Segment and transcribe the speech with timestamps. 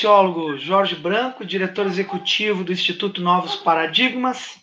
[0.00, 4.58] sociólogo Jorge Branco, diretor executivo do Instituto Novos Paradigmas.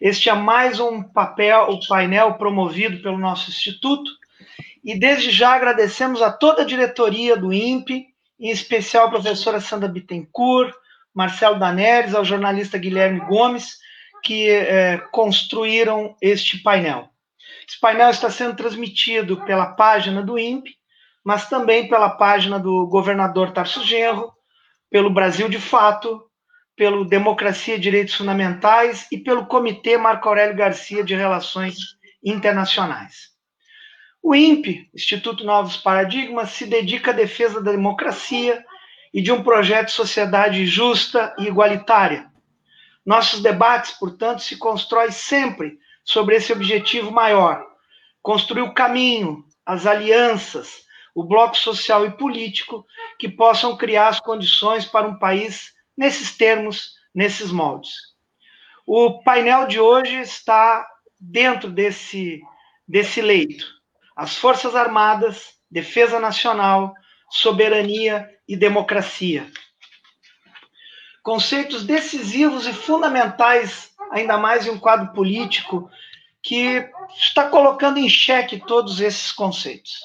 [0.00, 4.10] Este é mais um papel, o painel promovido pelo nosso instituto.
[4.82, 8.06] E desde já agradecemos a toda a diretoria do INPE,
[8.38, 10.72] em especial a professora Sandra Bittencourt,
[11.12, 13.76] Marcelo Daneres, ao jornalista Guilherme Gomes,
[14.22, 17.08] que é, construíram este painel.
[17.68, 20.76] Esse painel está sendo transmitido pela página do INPE,
[21.24, 24.32] mas também pela página do governador Tarso Genro,
[24.90, 26.22] pelo Brasil de Fato,
[26.76, 31.76] pelo Democracia e Direitos Fundamentais e pelo Comitê Marco Aurélio Garcia de Relações
[32.24, 33.30] Internacionais.
[34.22, 38.62] O INPE, Instituto Novos Paradigmas, se dedica à defesa da democracia
[39.14, 42.30] e de um projeto de sociedade justa e igualitária.
[43.04, 47.64] Nossos debates, portanto, se constroem sempre sobre esse objetivo maior:
[48.22, 50.84] construir o caminho, as alianças,
[51.20, 52.86] o bloco social e político
[53.18, 57.92] que possam criar as condições para um país nesses termos, nesses moldes.
[58.86, 60.86] O painel de hoje está
[61.18, 62.40] dentro desse,
[62.88, 63.66] desse leito.
[64.16, 66.94] As Forças Armadas, Defesa Nacional,
[67.28, 69.46] Soberania e Democracia.
[71.22, 75.90] Conceitos decisivos e fundamentais, ainda mais em um quadro político
[76.42, 80.00] que está colocando em xeque todos esses conceitos.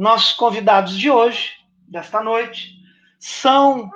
[0.00, 1.52] Nossos convidados de hoje,
[1.86, 2.72] desta noite,
[3.18, 3.90] são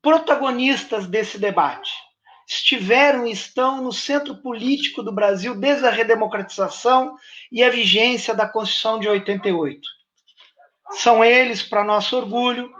[0.00, 1.90] protagonistas desse debate.
[2.48, 7.16] Estiveram e estão no centro político do Brasil desde a redemocratização
[7.50, 9.80] e a vigência da Constituição de 88.
[10.92, 12.72] São eles, para nosso orgulho,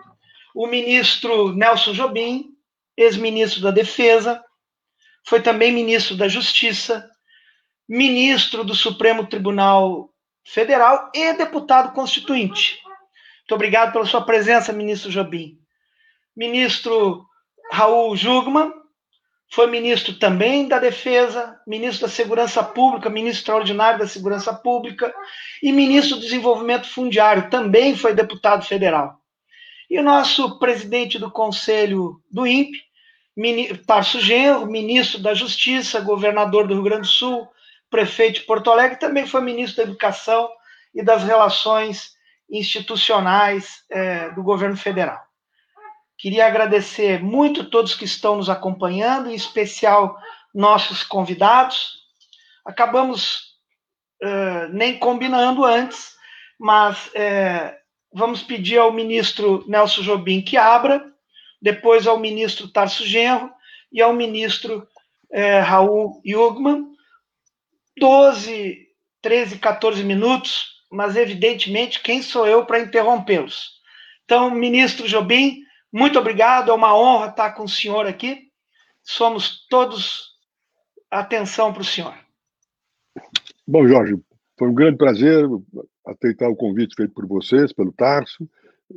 [0.54, 2.50] o ministro Nelson Jobim,
[2.96, 4.40] ex-ministro da Defesa,
[5.26, 7.10] foi também ministro da Justiça,
[7.88, 10.12] ministro do Supremo Tribunal
[10.46, 12.80] Federal e deputado constituinte.
[13.40, 15.58] Muito obrigado pela sua presença, ministro Jobim.
[16.36, 17.26] Ministro
[17.70, 18.72] Raul Jugman,
[19.50, 25.12] foi ministro também da Defesa, ministro da Segurança Pública, ministro extraordinário da Segurança Pública
[25.62, 29.20] e ministro do Desenvolvimento Fundiário, também foi deputado federal.
[29.90, 32.84] E o nosso presidente do Conselho do INPE,
[33.86, 37.48] Tarso Genro, ministro da Justiça, governador do Rio Grande do Sul,
[37.90, 40.48] prefeito de Porto Alegre, também foi ministro da Educação
[40.94, 42.14] e das Relações
[42.50, 45.26] Institucionais é, do governo federal.
[46.18, 50.16] Queria agradecer muito a todos que estão nos acompanhando, em especial
[50.54, 51.98] nossos convidados.
[52.64, 53.56] Acabamos
[54.22, 56.14] uh, nem combinando antes,
[56.58, 57.76] mas uh,
[58.12, 61.04] vamos pedir ao ministro Nelson Jobim que abra,
[61.60, 63.52] depois ao ministro Tarso Genro
[63.92, 64.88] e ao ministro
[65.30, 66.95] uh, Raul Jugman.
[67.98, 68.88] 12,
[69.22, 73.80] 13, 14 minutos, mas evidentemente quem sou eu para interrompê-los?
[74.24, 75.62] Então, ministro Jobim,
[75.92, 78.50] muito obrigado, é uma honra estar com o senhor aqui.
[79.02, 80.36] Somos todos
[81.10, 82.14] atenção para o senhor.
[83.66, 84.14] Bom, Jorge,
[84.58, 85.44] foi um grande prazer
[86.04, 88.48] aceitar o convite feito por vocês, pelo Tarso,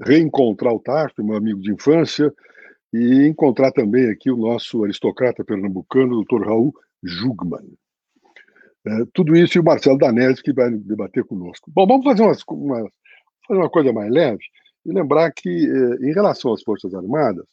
[0.06, 2.34] reencontrar o Tarso, meu amigo de infância,
[2.94, 6.74] e encontrar também aqui o nosso aristocrata pernambucano, doutor Raul
[7.04, 7.78] Jugman.
[8.88, 11.70] É, tudo isso e o Marcelo Danese, que vai debater conosco.
[11.74, 12.78] Bom, vamos fazer, umas, uma,
[13.48, 14.44] fazer uma coisa mais leve
[14.86, 17.46] e lembrar que, é, em relação às Forças Armadas,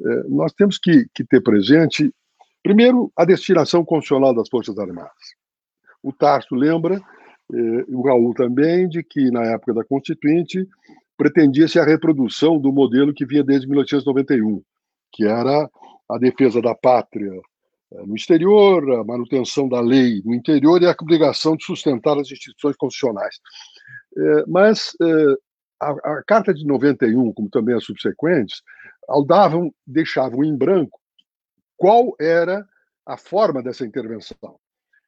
[0.00, 2.12] é, nós temos que, que ter presente,
[2.62, 5.34] primeiro, a destinação constitucional das Forças Armadas.
[6.02, 7.00] O Tarso lembra,
[7.88, 10.66] o Raul também, de que, na época da Constituinte,
[11.20, 14.62] pretendia-se a reprodução do modelo que vinha desde 1991,
[15.12, 15.68] que era
[16.08, 17.30] a defesa da pátria
[17.92, 22.76] no exterior, a manutenção da lei no interior e a obrigação de sustentar as instituições
[22.76, 23.36] constitucionais.
[24.16, 25.36] É, mas é,
[25.80, 28.62] a, a Carta de 91, como também as subsequentes,
[29.26, 31.00] davam, deixavam em branco
[31.76, 32.64] qual era
[33.04, 34.56] a forma dessa intervenção.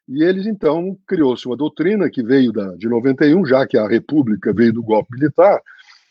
[0.08, 4.52] E eles, então, criou-se uma doutrina que veio da, de 91, já que a República
[4.52, 5.62] veio do golpe militar,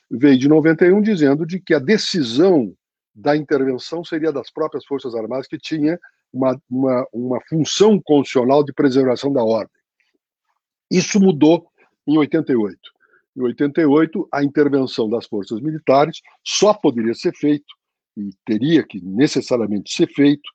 [0.10, 2.74] veio de 91 dizendo de que a decisão
[3.14, 6.00] da intervenção seria das próprias Forças Armadas, que tinha
[6.34, 9.82] uma, uma, uma função constitucional de preservação da ordem.
[10.90, 11.68] Isso mudou
[12.08, 12.78] em 88.
[13.38, 17.74] Em 88, a intervenção das forças militares só poderia ser feito,
[18.18, 20.50] e teria que necessariamente ser feito,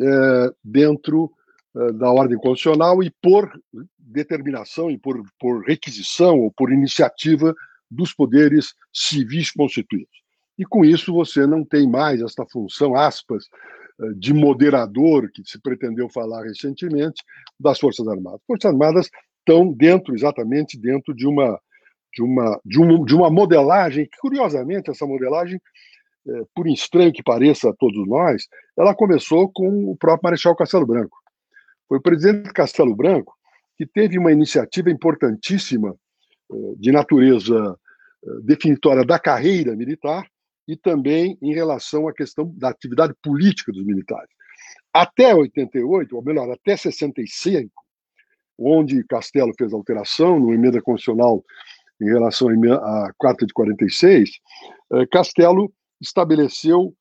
[0.00, 1.30] é, dentro
[1.76, 3.50] é, da ordem constitucional e por
[3.98, 7.54] determinação e por, por requisição ou por iniciativa
[7.90, 10.16] dos poderes civis constituídos.
[10.58, 13.44] E com isso você não tem mais esta função, aspas,
[14.16, 17.22] de moderador que se pretendeu falar recentemente
[17.58, 18.40] das Forças Armadas.
[18.40, 21.58] As Forças Armadas estão dentro, exatamente dentro de uma
[22.12, 25.60] de uma de, de uma modelagem que, curiosamente, essa modelagem
[26.28, 28.46] é, por estranho que pareça a todos nós,
[28.76, 31.16] ela começou com o próprio Marechal Castelo Branco.
[31.88, 33.34] Foi o presidente Castelo Branco
[33.76, 35.94] que teve uma iniciativa importantíssima
[36.50, 37.78] é, de natureza
[38.42, 40.26] definitória da carreira militar
[40.66, 44.30] e também em relação à questão da atividade política dos militares.
[44.92, 47.70] Até 88, ou melhor, até 65,
[48.58, 51.44] onde Castelo fez alteração no emenda constitucional
[52.00, 54.30] em relação à Carta de 46,
[55.10, 56.94] Castelo estabeleceu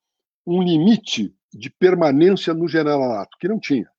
[0.45, 3.89] um limite de permanência no generalato, que não tinha.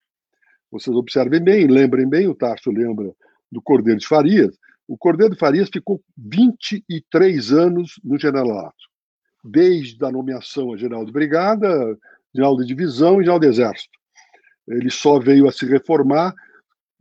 [0.70, 3.14] Vocês observem bem, lembrem bem, o Tarso lembra
[3.50, 4.56] do Cordeiro de Farias.
[4.86, 8.76] O Cordeiro de Farias ficou 23 anos no generalato,
[9.46, 11.98] desde a nomeação a general de brigada,
[12.34, 13.96] general de divisão e general de exército.
[14.68, 16.34] Ele só veio a se reformar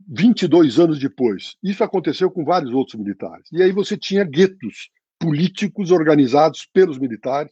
[0.08, 1.56] 22 anos depois.
[1.62, 3.48] Isso aconteceu com vários outros militares.
[3.52, 7.50] E aí você tinha guetos políticos organizados pelos militares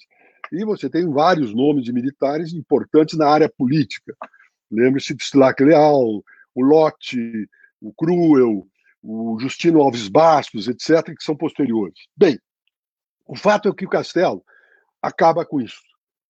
[0.53, 4.15] e você tem vários nomes de militares importantes na área política.
[4.71, 6.23] Lembre-se de Stilac Leal,
[6.55, 7.49] o Lotte,
[7.81, 8.67] o Cruel,
[9.03, 11.99] o Justino Alves Bastos, etc., que são posteriores.
[12.17, 12.39] Bem,
[13.27, 14.45] o fato é que o Castelo
[15.05, 15.83] acaba com isso,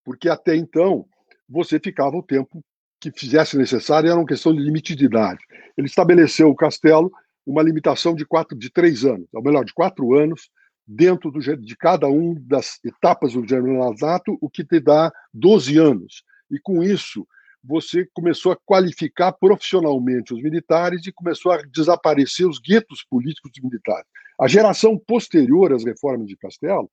[0.05, 1.07] porque até então
[1.49, 2.63] você ficava o tempo
[3.01, 5.41] que fizesse necessário, era uma questão de limite de idade.
[5.77, 7.13] Ele estabeleceu o Castelo
[7.47, 10.51] uma limitação de quatro, de três anos, ou melhor, de quatro anos,
[10.87, 16.25] dentro do, de cada uma das etapas do generalato, o que te dá 12 anos.
[16.51, 17.27] E com isso,
[17.63, 24.07] você começou a qualificar profissionalmente os militares e começou a desaparecer os guetos políticos militares.
[24.41, 26.91] A geração posterior às reformas de Castelo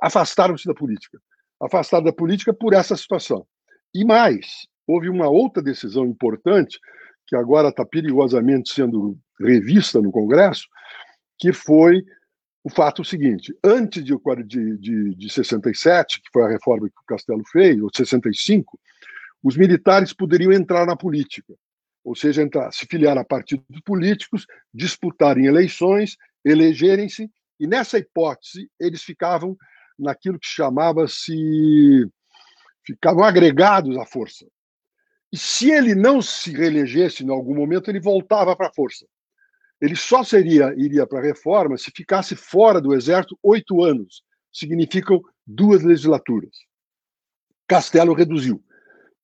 [0.00, 1.20] afastaram-se da política.
[1.60, 3.46] Afastaram da política por essa situação.
[3.94, 6.78] E mais, houve uma outra decisão importante,
[7.26, 10.66] que agora está perigosamente sendo revista no Congresso,
[11.38, 12.04] que foi
[12.62, 14.14] o fato seguinte: antes de,
[14.46, 18.78] de, de, de 67, que foi a reforma que o Castelo fez, ou 65,
[19.42, 21.54] os militares poderiam entrar na política,
[22.02, 27.30] ou seja, entrar, se filiar a partidos políticos, disputarem eleições, elegerem-se,
[27.60, 29.56] e nessa hipótese eles ficavam
[29.98, 32.08] naquilo que chamava-se.
[32.84, 34.46] ficavam agregados à força.
[35.32, 39.06] E se ele não se reelegesse em algum momento, ele voltava para a força
[39.84, 44.22] ele só seria iria para a reforma se ficasse fora do exército oito anos.
[44.50, 46.56] Significam duas legislaturas.
[47.68, 48.64] Castelo reduziu.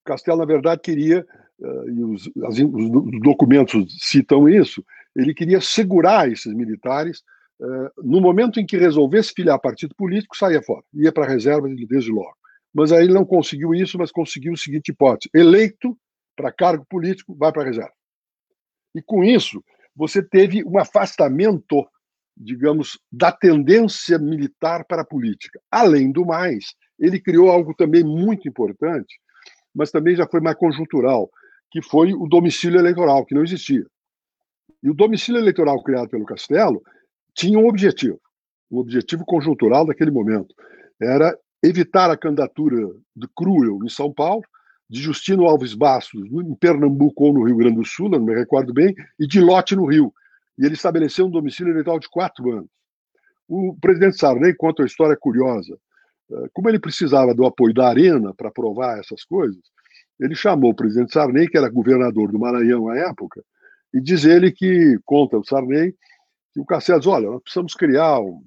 [0.05, 1.27] Castelo, na verdade, queria,
[1.59, 4.85] uh, e os, os, documentos citam isso,
[5.17, 7.23] ele queria segurar esses militares.
[7.61, 11.69] Uh, no momento em que resolvesse filiar partido político, saía fora, ia para a reserva
[11.69, 12.35] desde logo.
[12.73, 15.95] Mas aí ele não conseguiu isso, mas conseguiu a seguinte hipótese: eleito
[16.35, 17.93] para cargo político, vai para a reserva.
[18.95, 19.63] E com isso,
[19.95, 21.87] você teve um afastamento,
[22.35, 25.61] digamos, da tendência militar para a política.
[25.71, 29.21] Além do mais, ele criou algo também muito importante,
[29.75, 31.31] mas também já foi mais conjuntural,
[31.71, 33.85] que foi o domicílio eleitoral, que não existia.
[34.83, 36.83] E o domicílio eleitoral criado pelo Castelo
[37.41, 38.21] tinha um objetivo,
[38.71, 40.55] um objetivo conjuntural daquele momento.
[41.01, 42.77] Era evitar a candidatura
[43.17, 44.43] de Cruel em São Paulo
[44.91, 48.75] de Justino Alves Bastos, em Pernambuco ou no Rio Grande do Sul, não me recordo
[48.75, 50.13] bem, e de Lote no Rio.
[50.59, 52.69] E ele estabeleceu um domicílio eleitoral de quatro anos.
[53.49, 55.79] O presidente Sarney conta uma história curiosa.
[56.31, 59.63] Eh, como ele precisava do apoio da Arena para aprovar essas coisas,
[60.19, 63.43] ele chamou o presidente Sarney, que era governador do Maranhão à época,
[63.95, 65.95] e diz ele que, conta o Sarney,
[66.53, 68.45] que o diz, olha, nós precisamos criar um,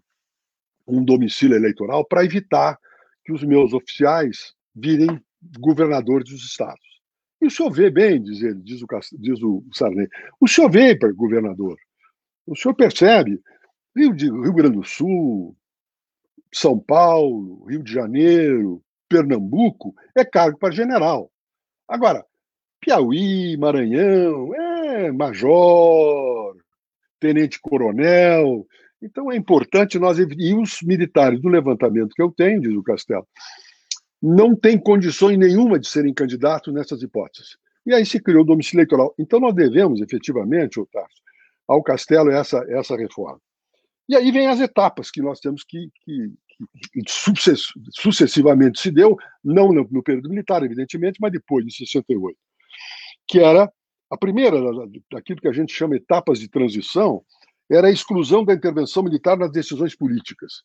[0.88, 2.78] um domicílio eleitoral para evitar
[3.24, 5.22] que os meus oficiais virem
[5.60, 6.94] governadores dos estados.
[7.42, 8.88] E o senhor vê bem, diz ele, diz o,
[9.20, 10.08] diz o Sarney,
[10.40, 11.78] o senhor vê para governador.
[12.46, 13.42] O senhor percebe,
[13.96, 15.56] Rio, de, Rio Grande do Sul,
[16.54, 21.32] São Paulo, Rio de Janeiro, Pernambuco, é cargo para general.
[21.88, 22.26] Agora,
[22.80, 26.33] Piauí, Maranhão, é major,
[27.24, 28.68] tenente-coronel.
[29.02, 30.18] Então é importante nós.
[30.20, 33.26] E os militares do levantamento que eu tenho, diz o Castelo,
[34.22, 37.58] não tem condições nenhuma de serem candidatos nessas hipóteses.
[37.86, 39.14] E aí se criou o domicílio eleitoral.
[39.18, 41.10] Então nós devemos, efetivamente, Otávio,
[41.68, 43.40] ao Castelo essa, essa reforma.
[44.08, 46.34] E aí vem as etapas que nós temos que, que,
[46.92, 47.02] que
[47.92, 52.38] sucessivamente se deu, não no, no, período militar, evidentemente, mas depois, de 68,
[53.28, 53.72] que era
[54.14, 54.58] a primeira
[55.12, 57.24] daquilo que a gente chama etapas de transição,
[57.70, 60.62] era a exclusão da intervenção militar nas decisões políticas,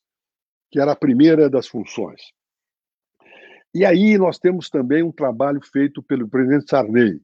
[0.70, 2.20] que era a primeira das funções.
[3.74, 7.22] E aí nós temos também um trabalho feito pelo presidente Sarney,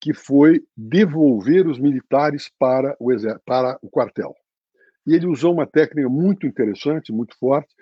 [0.00, 3.08] que foi devolver os militares para o,
[3.44, 4.36] para o quartel.
[5.04, 7.74] E ele usou uma técnica muito interessante, muito forte,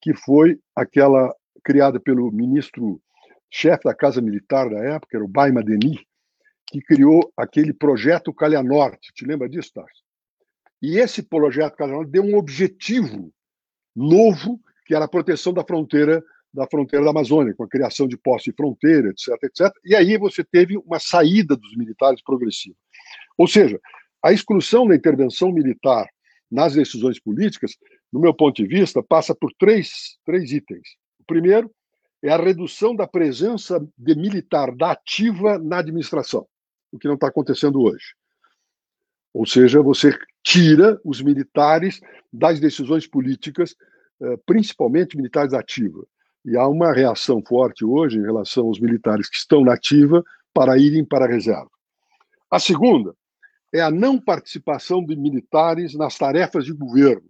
[0.00, 2.98] que foi aquela criada pelo ministro
[3.50, 6.05] chefe da Casa Militar da época, era o Baima Denis,
[6.66, 9.12] que criou aquele projeto Calha Norte.
[9.14, 10.02] Te lembra disso, Tarso?
[10.82, 13.32] E esse projeto Calha Norte deu um objetivo
[13.94, 16.22] novo, que era a proteção da fronteira
[16.56, 19.70] da fronteira da Amazônia, com a criação de postos de fronteira, etc, etc.
[19.84, 22.76] E aí você teve uma saída dos militares progressiva.
[23.36, 23.78] Ou seja,
[24.24, 26.08] a exclusão da intervenção militar
[26.50, 27.72] nas decisões políticas,
[28.10, 30.96] no meu ponto de vista, passa por três, três itens.
[31.20, 31.70] O primeiro
[32.22, 36.46] é a redução da presença de militar da ativa na administração,
[36.96, 38.14] o que não está acontecendo hoje.
[39.32, 42.00] Ou seja, você tira os militares
[42.32, 43.74] das decisões políticas,
[44.20, 46.06] eh, principalmente militares da ativa.
[46.44, 50.24] E há uma reação forte hoje em relação aos militares que estão na ativa
[50.54, 51.70] para irem para a reserva.
[52.50, 53.14] A segunda
[53.74, 57.28] é a não participação de militares nas tarefas de governo,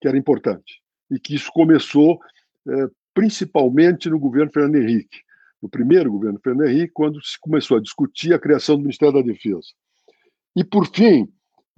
[0.00, 2.20] que era importante, e que isso começou
[2.68, 5.20] eh, principalmente no governo Fernando Henrique,
[5.62, 9.22] no primeiro governo Fernando Henrique, quando se começou a discutir a criação do Ministério da
[9.22, 9.68] Defesa.
[10.56, 11.28] E, por fim,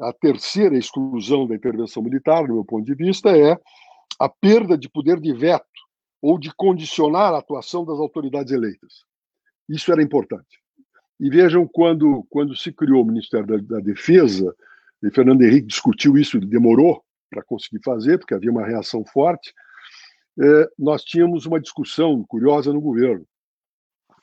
[0.00, 3.58] a terceira exclusão da intervenção militar, do meu ponto de vista, é
[4.18, 5.66] a perda de poder de veto
[6.20, 9.04] ou de condicionar a atuação das autoridades eleitas.
[9.68, 10.60] Isso era importante.
[11.18, 14.54] E vejam, quando, quando se criou o Ministério da, da Defesa,
[15.02, 19.52] e Fernando Henrique discutiu isso, ele demorou para conseguir fazer, porque havia uma reação forte,
[20.40, 23.26] é, nós tínhamos uma discussão curiosa no governo.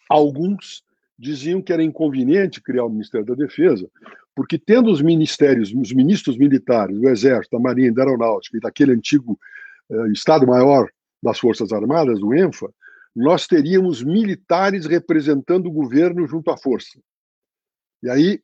[0.09, 0.83] Alguns
[1.17, 3.87] diziam que era inconveniente criar o Ministério da Defesa,
[4.35, 8.93] porque tendo os ministérios, os ministros militares, do Exército, da Marinha, da Aeronáutica e daquele
[8.93, 9.37] antigo
[9.91, 10.89] eh, Estado-Maior
[11.21, 12.73] das Forças Armadas, o ENFA,
[13.15, 16.99] nós teríamos militares representando o governo junto à força.
[18.01, 18.41] E aí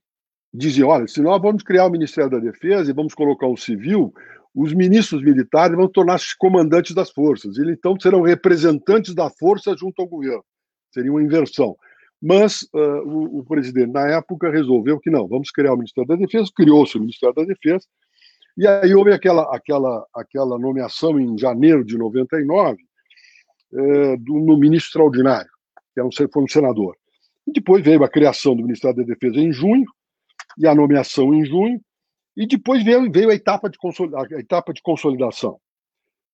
[0.53, 4.13] dizia, olha, se nós vamos criar o Ministério da Defesa e vamos colocar um civil,
[4.53, 7.57] os ministros militares vão tornar-se comandantes das forças.
[7.57, 10.43] Eles então serão representantes da força junto ao governo.
[10.95, 11.75] Seria uma inversão.
[12.21, 16.15] Mas uh, o, o, presidente, na época, resolveu que não, vamos criar o Ministério da
[16.15, 17.85] Defesa, criou-se o Ministério da Defesa,
[18.57, 22.77] e aí houve aquela, aquela, aquela nomeação em janeiro de 99
[23.73, 25.49] eh, do, no ministro extraordinário,
[25.93, 26.95] que era um, foi um senador.
[27.45, 29.85] E depois veio a criação do Ministério da Defesa em junho,
[30.57, 31.81] e a nomeação em junho,
[32.37, 33.77] e depois veio, veio a, etapa de
[34.15, 35.59] a etapa de consolidação,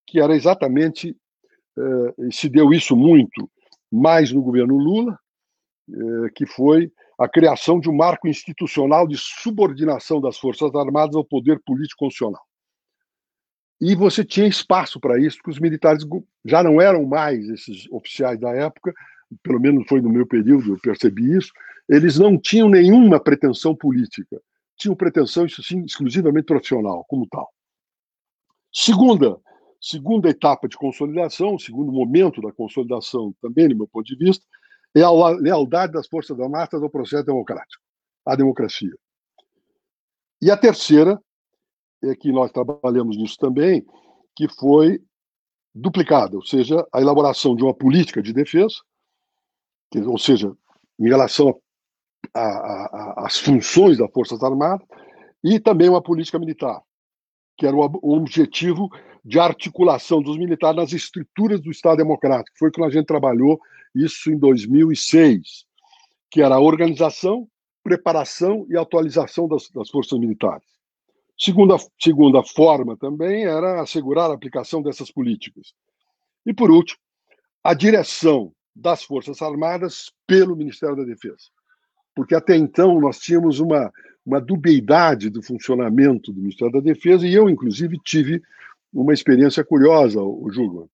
[0.06, 1.18] que era exatamente,
[1.76, 3.50] eh, se deu isso muito
[3.92, 5.18] mais no governo Lula,
[5.90, 11.26] eh, que foi a criação de um marco institucional de subordinação das Forças Armadas ao
[11.26, 12.42] poder político constitucional.
[13.80, 16.04] E você tinha espaço para isso, porque os militares
[16.46, 18.94] já não eram mais esses oficiais da época,
[19.44, 21.52] pelo menos foi no meu período, eu percebi isso,
[21.90, 24.42] eles não tinham nenhuma pretensão política,
[24.78, 27.50] tinham pretensão, isso sim, exclusivamente profissional, como tal.
[28.74, 29.38] Segunda,
[29.82, 34.46] segunda etapa de consolidação, segundo momento da consolidação, também, do meu ponto de vista,
[34.96, 37.82] é a lealdade das Forças Armadas ao processo democrático,
[38.26, 38.94] à democracia.
[40.40, 41.20] E a terceira,
[42.04, 43.86] é que nós trabalhamos nisso também,
[44.36, 45.02] que foi
[45.74, 48.76] duplicada, ou seja, a elaboração de uma política de defesa,
[49.92, 50.56] que, ou seja,
[51.00, 51.60] em relação
[52.34, 54.86] às funções das Forças Armadas,
[55.44, 56.82] e também uma política militar,
[57.62, 58.90] que era o, objetivo
[59.24, 62.58] de articulação dos militares nas estruturas do Estado Democrático.
[62.58, 63.62] Foi quando a gente trabalhou
[63.94, 65.64] isso em 2006,
[66.32, 67.48] que era a organização,
[67.84, 70.66] preparação e atualização das, das forças militares.
[71.38, 75.72] Segunda, segunda forma também era assegurar a aplicação dessas políticas.
[76.44, 77.00] E, por último,
[77.64, 81.46] a direção das Forças Armadas pelo Ministério da Defesa.
[82.16, 83.92] Porque até então nós tínhamos uma,
[84.26, 88.42] uma dubiedade do funcionamento do Ministério da Defesa, e eu, inclusive, tive
[88.94, 90.90] uma experiência curiosa, o Júlio.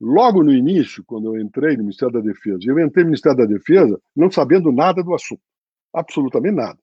[0.00, 3.46] Logo no início, quando eu entrei no Ministério da Defesa, eu entrei no Ministério da
[3.46, 5.40] Defesa não sabendo nada do assunto,
[5.92, 6.78] absolutamente nada.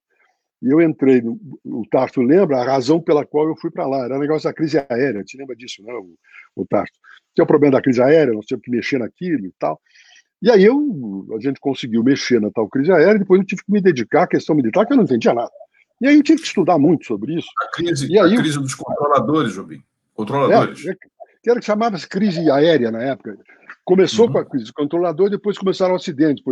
[0.62, 4.06] E eu entrei, no, o Tarso lembra a razão pela qual eu fui para lá,
[4.06, 6.16] era o negócio da crise aérea, te lembra disso, né, o,
[6.56, 6.94] o Tarso?
[7.36, 9.80] Tinha o problema da crise aérea, nós tínhamos que mexer naquilo e tal.
[10.42, 13.72] E aí eu, a gente conseguiu mexer na tal crise aérea, depois eu tive que
[13.72, 15.52] me dedicar à questão militar, que eu não entendia nada.
[16.04, 17.48] E aí eu tive que estudar muito sobre isso.
[17.62, 19.82] A crise, e aí, a crise dos controladores, Jobim.
[20.14, 20.86] Controladores.
[20.86, 20.96] É,
[21.42, 23.38] que era que chamava-se crise aérea na época.
[23.86, 24.34] Começou uhum.
[24.34, 26.44] com a crise do controlador, depois começaram acidentes.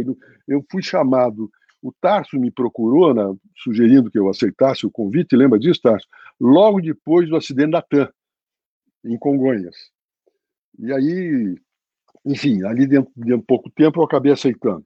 [0.48, 3.24] Eu fui chamado, o Tarso me procurou, né,
[3.58, 6.08] sugerindo que eu aceitasse o convite, lembra disso, Tarso?
[6.40, 8.10] Logo depois do acidente da TAM,
[9.04, 9.76] em Congonhas.
[10.80, 11.58] E aí,
[12.26, 14.86] enfim, ali dentro de pouco tempo eu acabei aceitando.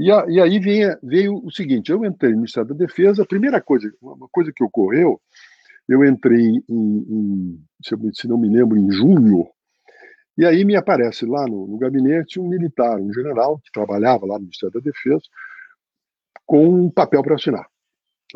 [0.00, 3.26] E, a, e aí veio, veio o seguinte: eu entrei no Ministério da Defesa, a
[3.26, 5.20] primeira coisa, uma coisa que ocorreu
[5.90, 7.64] eu entrei em, em
[8.14, 9.48] se, não me lembro, em junho,
[10.38, 14.34] E aí me aparece lá no, no gabinete um militar, um general, que trabalhava lá
[14.34, 15.22] no Ministério da Defesa,
[16.46, 17.66] com um papel para assinar.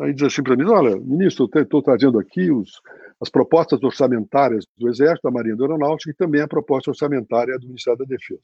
[0.01, 2.81] Aí diz assim para mim: olha, ministro, estou trazendo aqui os,
[3.21, 7.67] as propostas orçamentárias do Exército, da Marinha da Aeronáutica e também a proposta orçamentária do
[7.67, 8.41] Ministério da Defesa.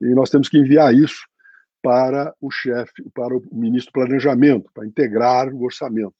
[0.00, 1.28] E nós temos que enviar isso
[1.86, 6.16] para o chefe, para o ministro do Planejamento, para integrar o orçamento.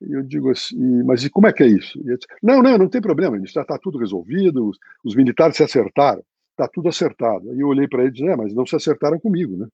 [0.00, 2.00] E eu digo assim, mas e como é que é isso?
[2.04, 6.22] Disse, não, não, não tem problema, ministro, está tudo resolvido, os, os, militares se acertaram,
[6.52, 7.50] está tudo acertado.
[7.50, 9.66] Aí eu olhei para ele e disse, é, mas não se acertaram comigo, né?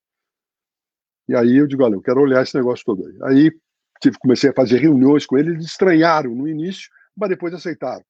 [1.29, 3.19] E aí eu digo, olha, eu quero olhar esse negócio todo aí.
[3.25, 3.53] Aí
[4.01, 8.05] tive, comecei a fazer reuniões com ele, eles estranharam no início, mas depois aceitaram.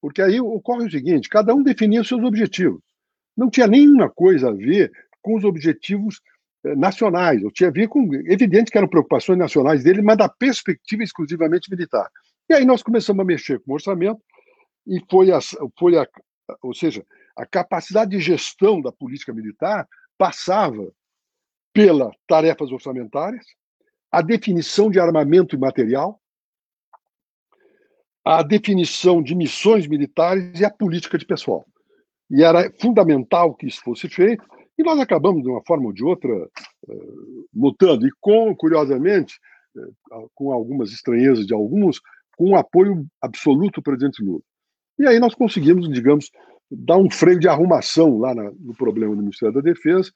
[0.00, 2.80] Porque aí ocorre o seguinte: cada um definia os seus objetivos.
[3.36, 6.22] Não tinha nenhuma coisa a ver com os objetivos
[6.74, 7.42] nacionais.
[7.42, 8.12] Eu tinha ver com.
[8.26, 12.10] Evidente que eram preocupações nacionais dele, mas da perspectiva exclusivamente militar.
[12.48, 14.20] E aí nós começamos a mexer com o orçamento,
[14.86, 15.38] e foi a,
[15.78, 16.06] foi a.
[16.62, 17.04] Ou seja,
[17.36, 20.90] a capacidade de gestão da política militar passava
[21.72, 23.44] pela tarefas orçamentárias,
[24.10, 26.18] a definição de armamento e material,
[28.24, 31.66] a definição de missões militares e a política de pessoal.
[32.30, 34.44] E era fundamental que isso fosse feito,
[34.78, 36.30] e nós acabamos, de uma forma ou de outra,
[37.54, 39.34] lutando, eh, e com, curiosamente,
[39.76, 42.00] eh, com algumas estranhezas de alguns,
[42.36, 44.42] com um apoio absoluto do presidente Lula.
[44.98, 46.30] E aí nós conseguimos, digamos,
[46.70, 50.10] dar um freio de arrumação lá no problema do Ministério da Defesa,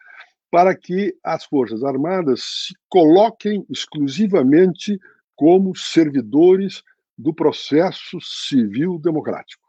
[0.50, 4.98] para que as Forças Armadas se coloquem exclusivamente
[5.36, 6.82] como servidores
[7.16, 9.62] do processo civil democrático.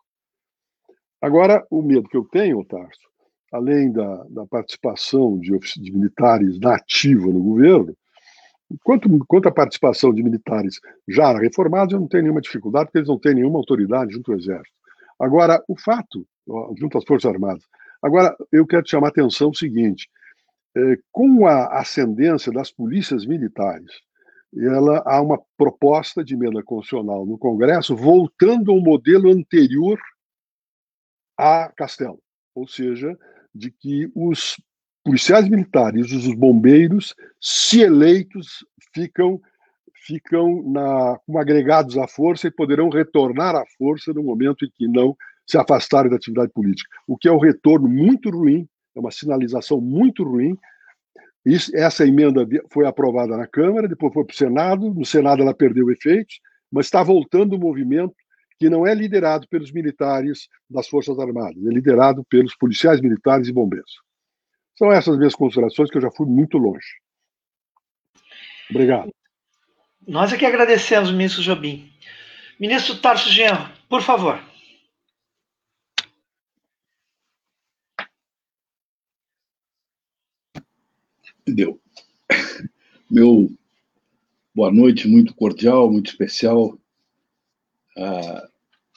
[1.21, 3.10] Agora, o medo que eu tenho, Tarso,
[3.51, 7.95] além da, da participação de, de, militares na ativa no governo,
[8.83, 13.09] quanto, quanto à participação de militares já reformados, eu não tenho nenhuma dificuldade, porque eles
[13.09, 14.75] não têm nenhuma autoridade junto ao Exército.
[15.19, 16.25] Agora, o fato,
[16.77, 17.63] junto às Forças Armadas.
[18.01, 20.09] Agora, eu quero chamar a atenção o seguinte:
[20.75, 23.91] é, com a ascendência das polícias militares,
[24.55, 29.99] ela há uma proposta de emenda constitucional no Congresso voltando ao modelo anterior
[31.37, 32.19] a Castelo,
[32.53, 33.17] ou seja,
[33.53, 34.55] de que os
[35.03, 39.41] policiais militares, os bombeiros, se eleitos, ficam
[40.03, 45.15] ficam na, agregados à força e poderão retornar à força no momento em que não
[45.45, 49.79] se afastarem da atividade política, o que é um retorno muito ruim, é uma sinalização
[49.79, 50.57] muito ruim.
[51.45, 55.53] Isso, essa emenda foi aprovada na Câmara, depois foi para o Senado, no Senado ela
[55.53, 56.39] perdeu efeitos,
[56.71, 58.15] mas está voltando o movimento
[58.61, 63.51] que não é liderado pelos militares das Forças Armadas, é liderado pelos policiais militares e
[63.51, 64.03] bombeiros.
[64.77, 66.85] São essas minhas considerações que eu já fui muito longe.
[68.69, 69.11] Obrigado.
[70.07, 71.91] Nós é que agradecemos, ministro Jobim.
[72.59, 74.39] Ministro Tarso Genro, por favor.
[81.47, 81.81] Deu.
[83.09, 83.49] Meu
[84.53, 86.77] boa noite, muito cordial, muito especial
[87.97, 88.50] a,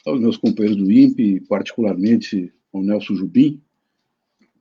[0.05, 3.61] aos meus companheiros do INPE, particularmente ao Nelson Jubim,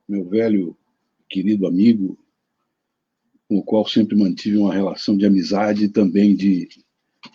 [0.08, 0.76] meu velho
[1.28, 2.18] querido amigo,
[3.48, 6.68] com o qual sempre mantive uma relação de amizade e também de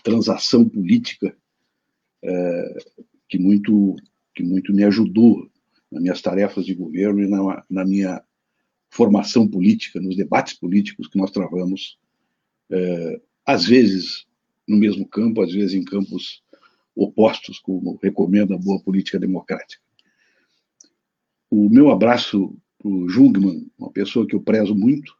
[0.04, 1.36] transação política,
[2.24, 2.78] é,
[3.28, 3.96] que, muito,
[4.36, 5.50] que muito me ajudou
[5.92, 8.24] nas minhas tarefas de governo e na, na minha
[8.90, 11.98] formação política, nos debates políticos que nós travamos,
[12.72, 14.26] é, às vezes
[14.68, 16.44] no mesmo campo, às vezes em campos
[17.04, 19.82] opostos, como recomenda a boa política democrática.
[21.50, 25.14] O meu abraço para o Jungmann, uma pessoa que eu prezo muito,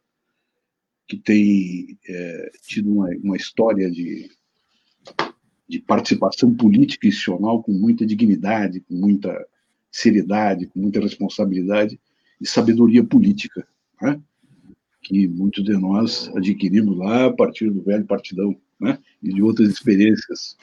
[1.08, 4.30] que tem é, tido uma, uma história de,
[5.68, 9.46] de participação política e institucional com muita dignidade, com muita
[9.90, 11.98] seriedade, com muita responsabilidade,
[12.40, 13.66] e sabedoria política,
[14.00, 14.20] né?
[15.02, 18.98] que muitos de nós adquirimos lá a partir do velho partidão né?
[19.22, 20.56] e de outras experiências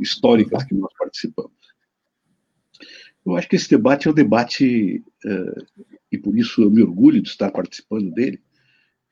[0.00, 1.52] históricas que nós participamos.
[3.24, 7.22] Eu acho que esse debate é um debate, uh, e por isso eu me orgulho
[7.22, 8.42] de estar participando dele,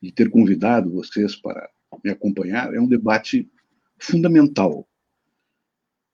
[0.01, 1.69] de ter convidado vocês para
[2.03, 3.49] me acompanhar, é um debate
[3.97, 4.87] fundamental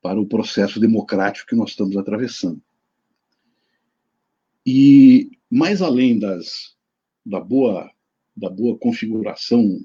[0.01, 2.61] para o processo democrático que nós estamos atravessando.
[4.65, 6.75] E mais além das,
[7.25, 7.89] da, boa,
[8.35, 9.83] da boa configuração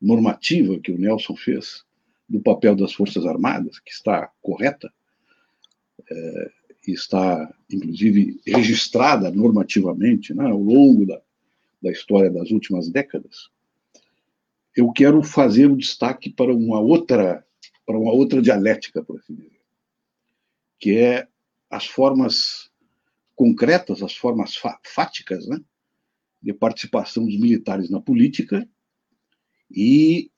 [0.00, 1.85] normativa que o Nelson fez
[2.28, 4.92] do papel das Forças Armadas, que está correta,
[6.10, 6.50] é,
[6.86, 11.20] está, inclusive, registrada normativamente né, ao longo da,
[11.82, 13.50] da história das últimas décadas,
[14.76, 17.42] eu quero fazer um destaque para uma outra
[17.86, 19.60] para uma outra dialética, por assim dizer,
[20.80, 21.28] que é
[21.70, 22.68] as formas
[23.36, 25.60] concretas, as formas fáticas, né,
[26.42, 28.68] de participação dos militares na política
[29.70, 30.32] e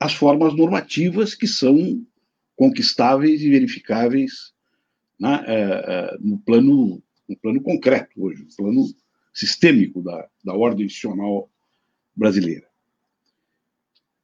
[0.00, 2.04] as formas normativas que são
[2.56, 4.54] conquistáveis e verificáveis
[5.18, 8.94] né, é, é, no, plano, no plano concreto hoje, no plano
[9.34, 11.50] sistêmico da, da ordem institucional
[12.16, 12.66] brasileira.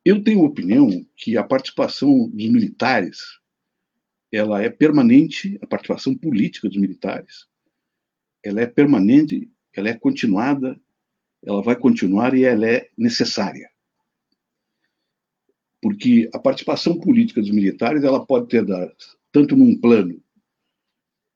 [0.02, 3.38] Eu tenho opinião que a participação dos militares
[4.32, 7.46] ela é permanente, a participação política dos militares,
[8.42, 10.80] ela é permanente, ela é continuada,
[11.44, 13.70] ela vai continuar e ela é necessária.
[15.80, 18.64] Porque a participação política dos militares, ela pode ter
[19.30, 20.20] tanto num plano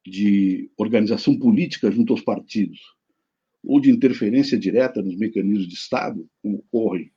[0.07, 2.81] de organização política junto aos partidos,
[3.62, 7.12] ou de interferência direta nos mecanismos de Estado, como ocorre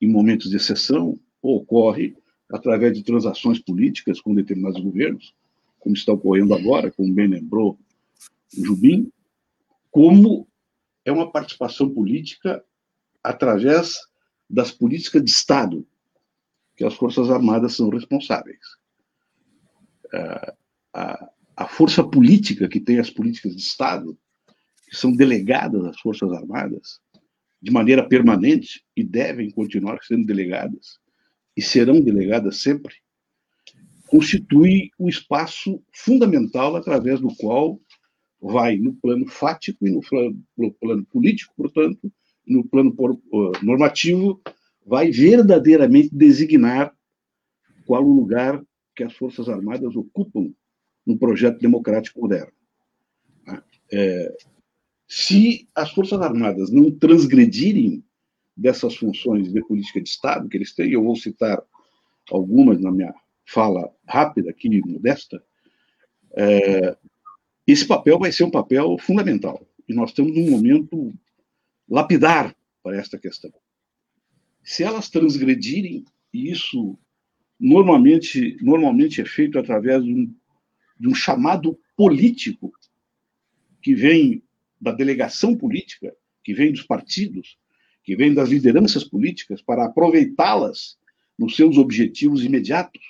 [0.00, 2.14] em momentos de exceção, ou ocorre
[2.50, 5.34] através de transações políticas com determinados governos,
[5.78, 7.78] como está ocorrendo agora, como bem lembrou
[8.56, 9.10] o Jubim,
[9.90, 10.48] como
[11.04, 12.64] é uma participação política
[13.22, 14.00] através
[14.50, 15.86] das políticas de Estado,
[16.76, 18.60] que as Forças Armadas são responsáveis.
[20.12, 20.54] É,
[20.94, 24.16] a, a força política que tem as políticas de Estado,
[24.88, 27.00] que são delegadas às Forças Armadas,
[27.60, 30.98] de maneira permanente, e devem continuar sendo delegadas,
[31.56, 32.94] e serão delegadas sempre,
[34.06, 37.80] constitui o espaço fundamental através do qual
[38.40, 42.12] vai no plano fático e no plano, no plano político, portanto,
[42.46, 42.94] no plano
[43.62, 44.40] normativo,
[44.86, 46.94] vai verdadeiramente designar
[47.84, 48.62] qual o lugar
[48.94, 50.54] que as Forças Armadas ocupam
[51.04, 52.52] no projeto democrático moderno.
[53.92, 54.36] É,
[55.08, 58.02] se as Forças Armadas não transgredirem
[58.56, 61.62] dessas funções de política de Estado que eles têm, eu vou citar
[62.30, 65.42] algumas na minha fala rápida aqui, modesta,
[66.36, 66.96] é,
[67.66, 69.64] esse papel vai ser um papel fundamental.
[69.88, 71.12] E nós estamos num momento
[71.88, 73.52] lapidar para esta questão.
[74.66, 76.98] Se elas transgredirem, e isso
[77.58, 80.34] normalmente, normalmente é feito através de um,
[80.98, 82.72] de um chamado político
[83.80, 84.42] que vem
[84.80, 87.56] da delegação política, que vem dos partidos,
[88.02, 90.98] que vem das lideranças políticas para aproveitá-las
[91.38, 93.02] nos seus objetivos imediatos,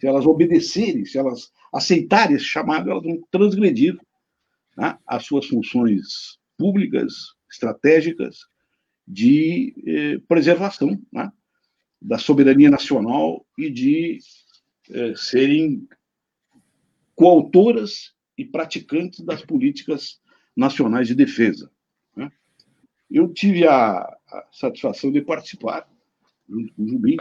[0.00, 3.98] se elas obedecerem, se elas aceitarem esse chamado, elas vão transgredir
[4.74, 8.38] né, as suas funções públicas, estratégicas,
[9.08, 11.32] de eh, preservação né,
[12.00, 14.18] da soberania nacional e de
[14.90, 15.88] eh, serem
[17.14, 20.20] coautoras e praticantes das políticas
[20.54, 21.70] nacionais de defesa.
[22.14, 22.30] Né.
[23.10, 25.88] Eu tive a, a satisfação de participar,
[26.46, 27.16] junto com o Jubim,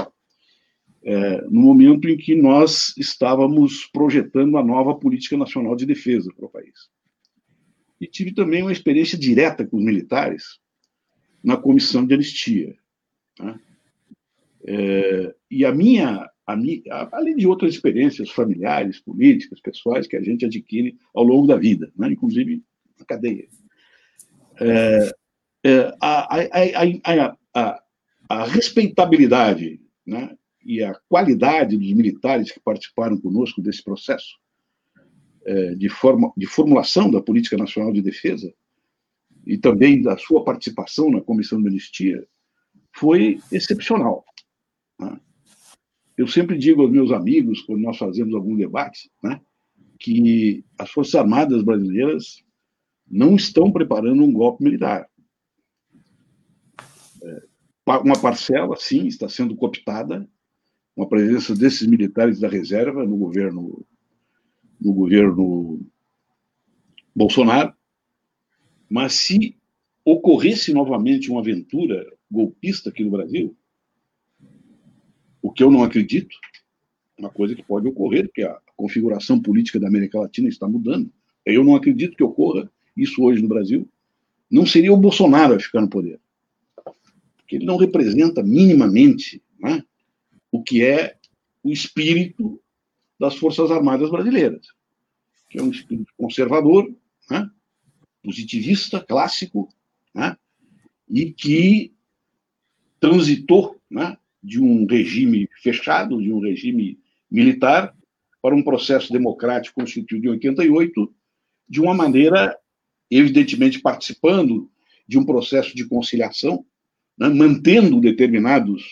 [1.04, 6.46] é, no momento em que nós estávamos projetando a nova política nacional de defesa para
[6.46, 6.90] o país.
[8.02, 10.60] E tive também uma experiência direta com os militares
[11.44, 12.76] na comissão de anistia.
[13.40, 13.60] Né?
[14.66, 20.22] É, e a minha, a minha, além de outras experiências familiares, políticas, pessoais que a
[20.22, 22.10] gente adquire ao longo da vida, né?
[22.12, 22.64] inclusive
[23.00, 23.48] na cadeia.
[24.60, 25.12] É,
[25.64, 27.84] é, a, a, a,
[28.30, 34.38] a, respeitabilidade né, e a qualidade dos militares que participaram conosco desse processo
[35.46, 38.54] é, de, forma, de formulação da Política Nacional de Defesa
[39.48, 42.28] e também da sua participação na Comissão de Anistia
[42.94, 44.26] foi excepcional.
[45.00, 45.20] Né?
[46.18, 49.40] Eu sempre digo aos meus amigos, quando nós fazemos algum debate, né,
[50.00, 52.44] que as Forças Armadas brasileiras
[53.10, 55.08] não estão preparando um golpe militar.
[57.24, 57.44] É,
[57.86, 60.28] uma parcela, sim, está sendo cooptada,
[60.94, 63.86] com a presença desses militares da reserva no governo,
[64.82, 65.80] no governo
[67.16, 67.77] Bolsonaro,
[68.90, 69.56] mas se
[70.04, 73.56] ocorresse novamente uma aventura golpista aqui no Brasil,
[75.42, 76.36] o que eu não acredito,
[77.18, 81.12] uma coisa que pode ocorrer, porque a configuração política da América Latina está mudando.
[81.46, 83.88] Eu não acredito que ocorra isso hoje no Brasil.
[84.50, 86.20] Não seria o Bolsonaro a ficar no poder
[87.48, 89.84] que ele não representa minimamente né,
[90.52, 91.18] o que é
[91.64, 92.62] o espírito
[93.20, 94.68] das Forças Armadas brasileiras,
[95.50, 96.94] que é um espírito conservador,
[97.32, 97.50] né,
[98.28, 99.70] positivista, clássico,
[100.14, 100.36] né,
[101.10, 101.94] e que
[103.00, 107.00] transitou né, de um regime fechado, de um regime
[107.32, 107.96] militar,
[108.42, 111.16] para um processo democrático constituído em 88,
[111.70, 112.54] de uma maneira,
[113.10, 114.70] evidentemente, participando
[115.08, 116.66] de um processo de conciliação
[117.18, 118.84] né, mantendo determinados,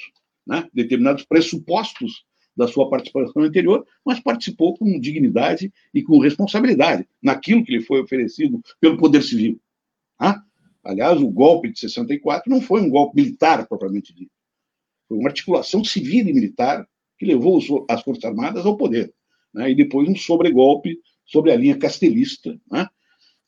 [0.48, 2.24] né, determinados pressupostos
[2.56, 8.02] da sua participação anterior, mas participou com dignidade e com responsabilidade naquilo que lhe foi
[8.02, 9.60] oferecido pelo Poder Civil.
[10.18, 10.42] Ah?
[10.84, 14.32] Aliás, o golpe de 64 não foi um golpe militar propriamente dito.
[15.08, 16.88] Foi uma articulação civil e militar
[17.18, 19.14] que levou as Forças Armadas ao poder.
[19.54, 19.72] Né?
[19.72, 22.88] E depois um sobregolpe sobre a linha castelista, né?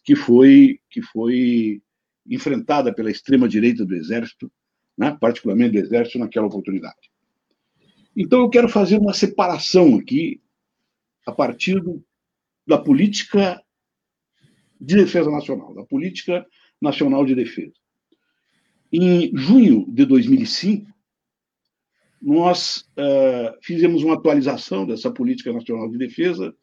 [0.04, 1.82] que, foi, que foi
[2.26, 4.52] enfrentada pela extrema-direita do Exército,
[4.98, 5.16] né?
[5.20, 7.12] particularmente do Exército, naquela oportunidade.
[8.20, 10.42] Então, eu quero fazer uma separação aqui,
[11.24, 12.04] a partir do,
[12.66, 13.62] da política
[14.82, 16.44] de defesa nacional, da política
[16.82, 17.76] nacional de defesa.
[18.92, 20.92] Em junho de 2005,
[22.20, 26.56] nós uh, fizemos uma atualização dessa política nacional de defesa,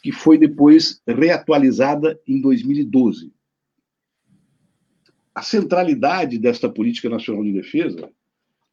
[0.00, 3.32] que foi depois reatualizada em 2012.
[5.34, 8.12] A centralidade desta política nacional de defesa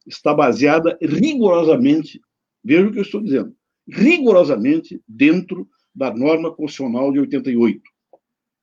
[0.06, 2.22] está baseada rigorosamente,
[2.64, 3.56] veja o que eu estou dizendo,
[3.88, 7.82] rigorosamente dentro da norma constitucional de 88.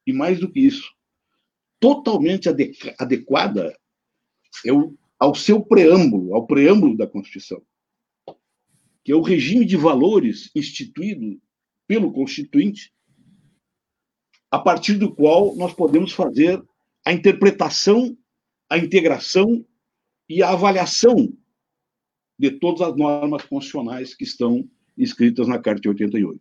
[0.06, 0.90] E mais do que isso,
[1.80, 2.48] totalmente
[2.98, 3.76] adequada
[5.18, 7.62] ao seu preâmbulo, ao preâmbulo da Constituição,
[9.04, 11.40] que é o regime de valores instituído
[11.86, 12.92] pelo Constituinte,
[14.50, 16.62] a partir do qual nós podemos fazer
[17.04, 18.16] a interpretação,
[18.68, 19.64] a integração
[20.28, 21.32] e a avaliação
[22.38, 26.40] de todas as normas constitucionais que estão escritas na Carta de 88.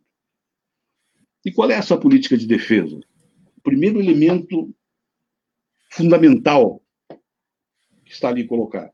[1.46, 3.00] E qual é essa política de defesa?
[3.58, 4.74] O primeiro elemento
[5.90, 6.82] fundamental
[8.06, 8.94] que está ali colocado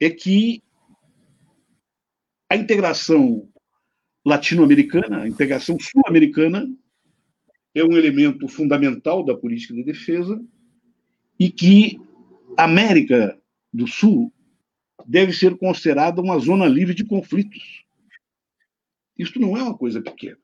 [0.00, 0.62] é que
[2.48, 3.48] a integração
[4.24, 6.68] latino-americana, a integração sul-americana,
[7.74, 10.42] é um elemento fundamental da política de defesa
[11.38, 12.00] e que
[12.56, 13.40] a América
[13.76, 14.32] do Sul
[15.06, 17.84] deve ser considerada uma zona livre de conflitos.
[19.16, 20.38] Isso não é uma coisa pequena.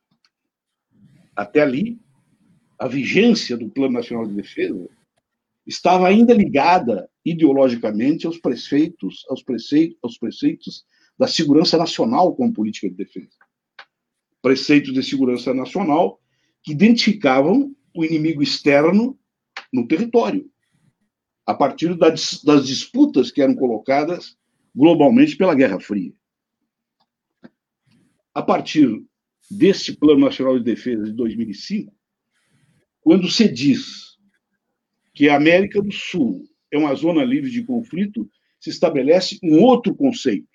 [1.35, 1.99] Até ali,
[2.79, 4.89] a vigência do Plano Nacional de Defesa
[5.67, 10.85] estava ainda ligada ideologicamente aos preceitos, aos preceitos, aos preceitos
[11.19, 13.37] da segurança nacional como política de defesa.
[14.41, 16.21] Preceitos de segurança nacional
[16.63, 19.19] que identificavam o inimigo externo
[19.73, 20.52] no território
[21.47, 24.37] a partir das, disputas que eram colocadas
[24.75, 26.13] globalmente pela Guerra Fria.
[28.35, 29.05] A partir
[29.51, 31.93] desse Plano Nacional de Defesa de 2005,
[33.01, 34.17] quando se diz
[35.15, 39.95] que a América do Sul é uma zona livre de conflito, se estabelece um outro
[39.95, 40.49] conceito.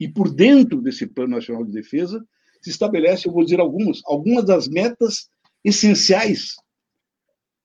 [0.00, 2.24] E por dentro desse Plano Nacional de Defesa
[2.62, 5.28] se estabelece, eu vou dizer algumas, algumas das metas
[5.64, 6.56] essenciais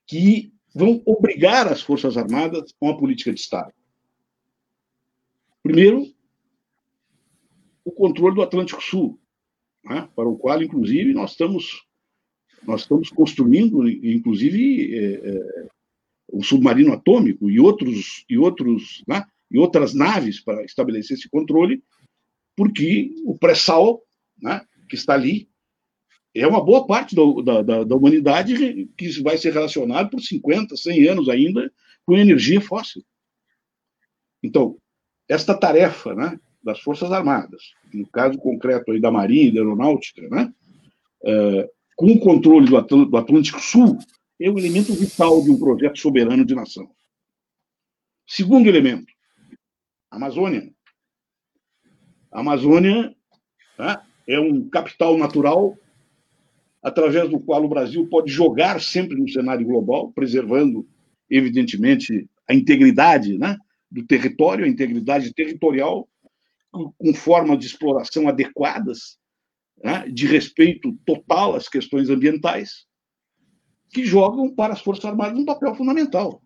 [0.06, 3.72] que vão obrigar as Forças Armadas a uma política de Estado.
[5.62, 6.06] Primeiro,
[7.86, 9.20] o controle do Atlântico Sul,
[9.84, 11.86] né, para o qual, inclusive, nós estamos,
[12.66, 15.68] nós estamos construindo, inclusive, é, é,
[16.32, 21.84] um submarino atômico e outros, e outros, né, e outras naves para estabelecer esse controle,
[22.56, 24.02] porque o pré-sal,
[24.42, 25.50] né, que está ali,
[26.42, 30.76] é uma boa parte do, da, da, da, humanidade que vai ser relacionado por 50,
[30.76, 31.72] 100 anos ainda
[32.06, 33.04] com energia fóssil.
[34.42, 34.78] Então,
[35.30, 40.28] esta tarefa né, das Forças Armadas, no caso concreto aí da Marinha e da Aeronáutica,
[40.28, 40.52] né,
[41.24, 43.98] é, com o controle do, Atl do Atlântico Sul,
[44.42, 46.90] é um elemento vital de um projeto soberano de nação.
[48.28, 49.12] Segundo elemento,
[50.10, 50.74] Amazônia.
[52.32, 53.16] A Amazônia
[53.78, 55.78] né, é um capital natural
[56.84, 60.86] através do qual o Brasil pode jogar sempre no cenário global, preservando,
[61.30, 63.58] evidentemente, a integridade né,
[63.90, 66.10] do território, a integridade territorial,
[66.72, 69.18] com formas de exploração adequadas,
[69.82, 72.86] né, de respeito total às questões ambientais,
[73.90, 76.42] que jogam para as Forças Armadas um papel fundamental.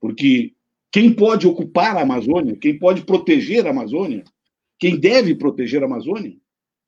[0.00, 0.54] Porque
[0.90, 4.24] quem pode ocupar a Amazônia, quem pode proteger a Amazônia,
[4.78, 6.36] quem deve proteger a Amazônia,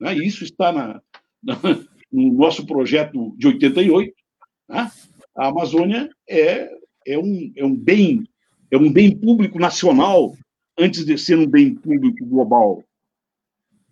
[0.01, 1.03] né, isso está na,
[2.13, 4.15] no nosso projeto de 88,
[4.69, 4.91] né?
[5.37, 6.71] a Amazônia é,
[7.07, 8.25] é, um, é um bem
[8.71, 10.35] é um bem público nacional
[10.77, 12.83] antes de ser um bem público global.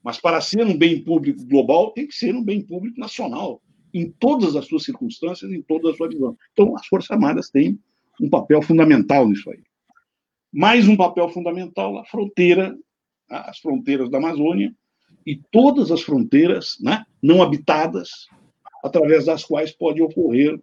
[0.03, 3.63] Mas para ser um bem público global, tem que ser um bem público nacional,
[3.95, 6.37] em todas as suas circunstâncias, em toda a sua visão.
[6.53, 7.79] Então, as Forças Armadas têm
[8.21, 9.63] um papel fundamental nisso aí.
[10.53, 12.79] Mais um papel fundamental, a fronteira, né?
[13.31, 14.75] as fronteiras da Amazônia,
[15.25, 18.27] e todas as fronteiras né, não habitadas,
[18.85, 20.61] através das quais pode ocorrer,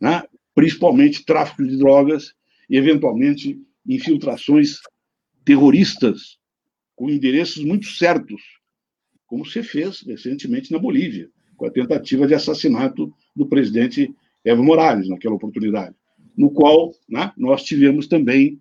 [0.00, 0.22] né,
[0.54, 2.34] principalmente tráfico de drogas
[2.68, 4.80] e, eventualmente, infiltrações
[5.44, 6.38] terroristas
[6.96, 8.60] com endereços muito certos
[9.30, 14.12] como se fez recentemente na Bolívia, com a tentativa de assassinato do presidente
[14.44, 15.94] Evo Morales, naquela oportunidade,
[16.36, 18.60] no qual né, nós tivemos também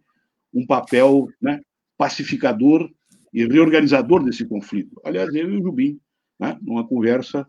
[0.54, 1.60] um papel né,
[1.98, 2.88] pacificador
[3.34, 5.02] e reorganizador desse conflito.
[5.04, 6.00] Aliás, eu e o Jubim,
[6.40, 7.48] né, numa conversa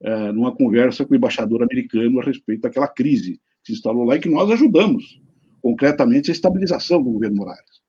[0.00, 4.16] é, numa conversa com o embaixador americano a respeito daquela crise que se instalou lá
[4.16, 5.20] e que nós ajudamos
[5.62, 7.82] concretamente a estabilização do governo Morales.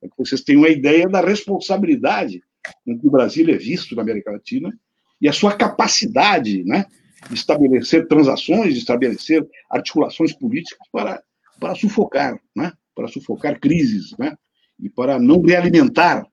[0.00, 2.42] Para que vocês tenham uma ideia da responsabilidade
[2.84, 4.72] com que o Brasil é visto na América Latina
[5.20, 6.86] e a sua capacidade né,
[7.28, 11.22] de estabelecer transações, de estabelecer articulações políticas para,
[11.60, 14.36] para sufocar, né, para sufocar crises né,
[14.80, 16.26] e para não realimentar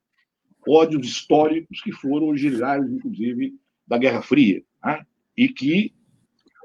[0.68, 3.56] ódios históricos que foram originários, inclusive,
[3.88, 4.64] da Guerra Fria.
[4.84, 5.94] Né, e que,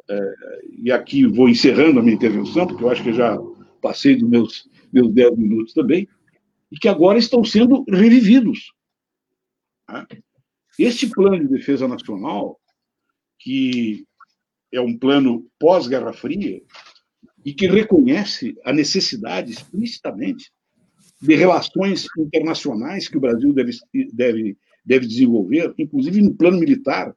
[0.09, 0.35] é,
[0.79, 3.39] e aqui vou encerrando a minha intervenção, porque eu acho que já
[3.81, 6.09] passei dos meus, meus 10 minutos também,
[6.71, 8.73] e que agora estão sendo revividos.
[9.89, 10.07] Né?
[10.79, 12.61] Este plano de defesa nacional,
[13.39, 14.05] que
[14.73, 16.61] é um plano pós-Guerra Fria,
[17.45, 20.51] e que reconhece a necessidade explicitamente
[21.21, 23.73] de relações internacionais que o Brasil deve,
[24.13, 27.15] deve, deve desenvolver, inclusive no plano militar,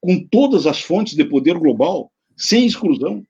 [0.00, 3.24] com todas as fontes de poder global, sem exclusão,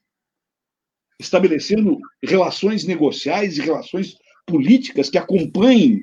[1.18, 4.16] estabelecendo relações negociais e relações
[4.46, 6.02] políticas que acompanhem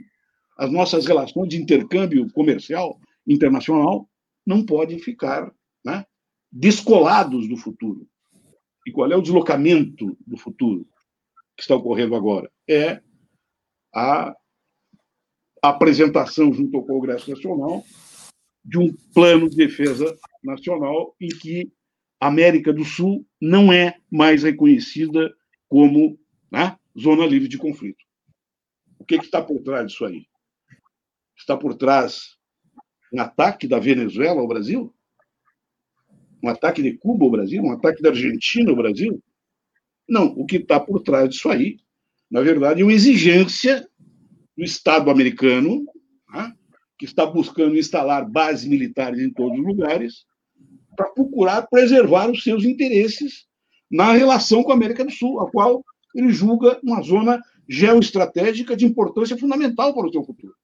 [0.57, 4.07] as nossas relações de intercâmbio comercial internacional,
[4.45, 5.51] não podem ficar
[5.83, 6.05] né,
[6.51, 8.07] descolados do futuro.
[8.85, 10.85] E qual é o deslocamento do futuro
[11.55, 12.51] que está ocorrendo agora?
[12.67, 13.01] É
[13.93, 14.35] a
[15.61, 17.83] apresentação junto ao Congresso Nacional
[18.63, 21.71] de um plano de defesa nacional em que
[22.19, 25.33] a América do Sul não é mais reconhecida
[25.67, 26.17] como
[26.51, 28.03] né, zona livre de conflito.
[28.97, 30.25] O que, que está por trás disso aí?
[31.35, 32.37] Está por trás
[33.11, 34.93] um ataque da Venezuela ao Brasil?
[36.41, 37.61] Um ataque de Cuba ao Brasil?
[37.61, 39.21] Um ataque da Argentina ao Brasil?
[40.07, 41.77] Não, o que está por trás disso aí,
[42.33, 43.87] na verdade, uma exigência
[44.57, 45.85] do Estado americano
[46.33, 46.51] né,
[46.97, 50.25] que está buscando instalar bases militares em todos os lugares,
[50.97, 53.45] para procurar preservar os seus interesses
[53.89, 58.83] na relação com a América do Sul, a qual ele julga uma zona geoestratégica de
[58.83, 60.55] importância fundamental para o seu futuro.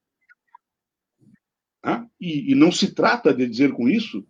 [2.20, 4.26] E, e não se trata de dizer com isso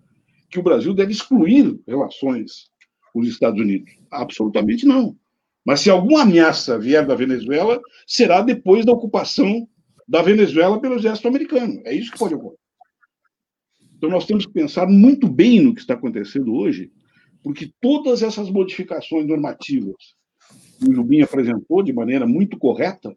[0.50, 2.70] que o Brasil deve excluir relações
[3.14, 3.90] com os Estados Unidos.
[4.10, 5.16] Absolutamente não.
[5.64, 9.68] Mas se alguma ameaça vier da Venezuela, será depois da ocupação
[10.08, 11.80] da Venezuela pelo exército americano.
[11.84, 12.58] É isso que pode ocorrer.
[13.96, 16.90] Então, nós temos que pensar muito bem no que está acontecendo hoje,
[17.42, 20.14] porque todas essas modificações normativas
[20.78, 23.14] que o Jubim apresentou de maneira muito correta,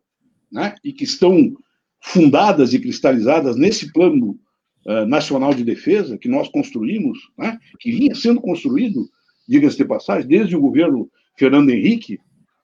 [0.51, 1.55] né, e que estão
[2.01, 4.37] fundadas e cristalizadas nesse plano
[4.85, 9.09] uh, nacional de defesa que nós construímos, né, que vinha sendo construído,
[9.47, 12.19] diga-se de passagem, desde o governo Fernando Henrique,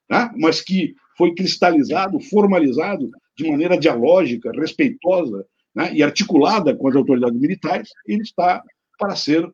[0.10, 5.45] né, mas que foi cristalizado, formalizado de maneira dialógica, respeitosa
[5.76, 8.63] né, e articulada com as autoridades militares, ele está
[8.98, 9.48] para ser,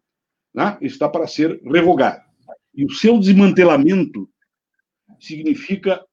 [0.53, 2.23] né, está para ser revogado.
[2.73, 4.29] E o seu desmantelamento
[5.19, 6.03] significa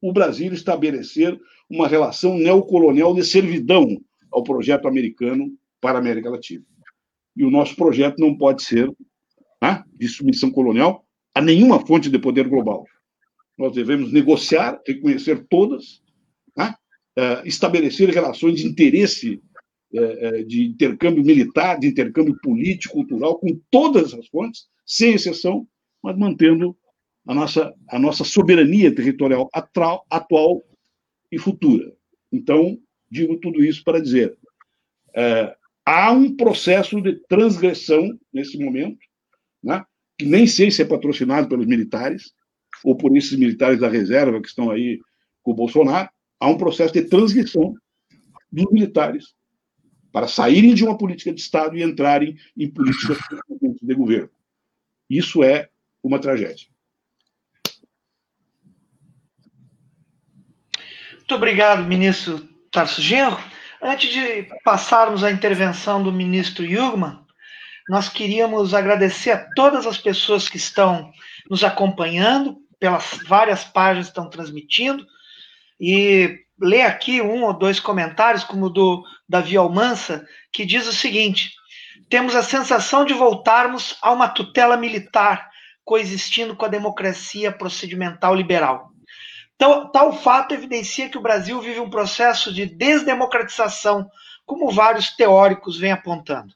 [0.00, 1.38] o Brasil estabelecer
[1.68, 3.86] uma relação neocolonial de servidão
[4.32, 6.64] ao projeto americano para a América Latina.
[7.36, 8.90] E o nosso projeto não pode ser
[9.62, 12.84] né, de submissão colonial a nenhuma fonte de poder global.
[13.60, 16.00] Nós devemos negociar, reconhecer todas,
[16.56, 16.74] né,
[17.14, 19.38] é, estabelecer relações de interesse,
[19.92, 25.68] é, é, de intercâmbio militar, de intercâmbio político, cultural, com todas as fontes, sem exceção,
[26.02, 26.74] mas mantendo
[27.26, 30.64] a nossa, a nossa soberania territorial atual,
[31.30, 31.92] e futura.
[32.32, 32.78] Então,
[33.10, 34.38] digo tudo isso para dizer:
[35.14, 39.04] é, há um processo de transgressão nesse momento,
[39.62, 39.84] né,
[40.16, 42.32] que nem sei se é patrocinado pelos militares,
[42.84, 45.00] ou por esses militares da reserva que estão aí
[45.42, 47.74] com o Bolsonaro, há um processo de transgressão
[48.50, 49.34] dos militares
[50.12, 53.18] para saírem de uma política de Estado e entrarem em políticas
[53.80, 54.30] de governo.
[55.08, 55.68] Isso é
[56.02, 56.66] uma tragédia.
[61.14, 63.38] Muito obrigado, ministro Tarso Genro.
[63.80, 67.20] Antes de passarmos à intervenção do ministro Jurgman,
[67.88, 71.12] nós queríamos agradecer a todas as pessoas que estão
[71.48, 75.06] nos acompanhando, pelas várias páginas que estão transmitindo,
[75.78, 80.92] e ler aqui um ou dois comentários, como o do Davi Almança, que diz o
[80.92, 81.52] seguinte:
[82.08, 85.48] temos a sensação de voltarmos a uma tutela militar
[85.84, 88.90] coexistindo com a democracia procedimental liberal.
[89.58, 94.10] Tal fato evidencia que o Brasil vive um processo de desdemocratização,
[94.46, 96.54] como vários teóricos vêm apontando.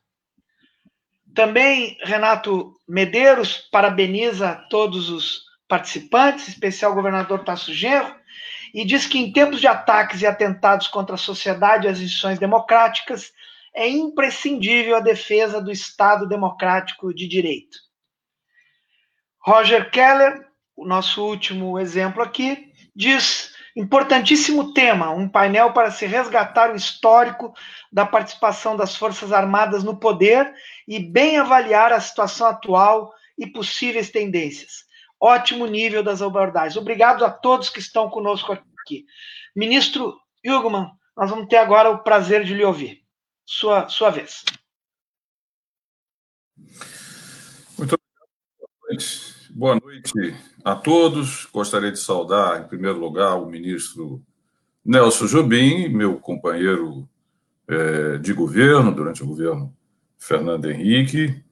[1.35, 8.15] Também Renato Medeiros parabeniza todos os participantes, especial o governador Tasso Genro,
[8.73, 12.39] e diz que em tempos de ataques e atentados contra a sociedade e as instituições
[12.39, 13.33] democráticas,
[13.75, 17.79] é imprescindível a defesa do Estado democrático de direito.
[19.41, 20.47] Roger Keller,
[20.77, 27.53] o nosso último exemplo aqui, diz importantíssimo tema, um painel para se resgatar o histórico
[27.93, 30.53] da participação das Forças Armadas no poder
[30.87, 34.85] e bem avaliar a situação atual e possíveis tendências.
[35.21, 36.77] Ótimo nível das abordagens.
[36.77, 39.07] Obrigado a todos que estão conosco aqui.
[39.55, 43.03] Ministro Hugoman, nós vamos ter agora o prazer de lhe ouvir.
[43.47, 44.45] Sua, sua vez.
[47.79, 49.25] Muito obrigado.
[49.51, 50.13] Boa noite
[50.65, 51.47] a todos.
[51.47, 54.21] Gostaria de saudar, em primeiro lugar, o ministro
[54.85, 57.09] Nelson Jobim, meu companheiro
[57.69, 59.75] é, de governo durante o governo
[60.19, 61.43] Fernando Henrique,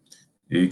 [0.50, 0.70] e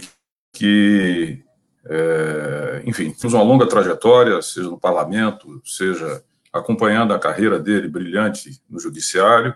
[0.51, 1.43] que,
[1.85, 6.23] é, enfim, temos uma longa trajetória, seja no parlamento, seja
[6.53, 9.55] acompanhando a carreira dele brilhante no judiciário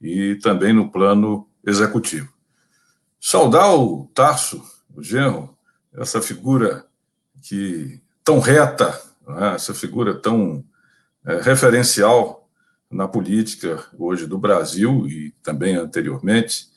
[0.00, 2.32] e também no plano executivo.
[3.20, 4.62] Saudar o Tarso,
[4.94, 5.56] o genro,
[5.94, 6.86] essa figura
[7.42, 10.64] que tão reta, né, essa figura tão
[11.24, 12.48] é, referencial
[12.90, 16.71] na política hoje do Brasil e também anteriormente.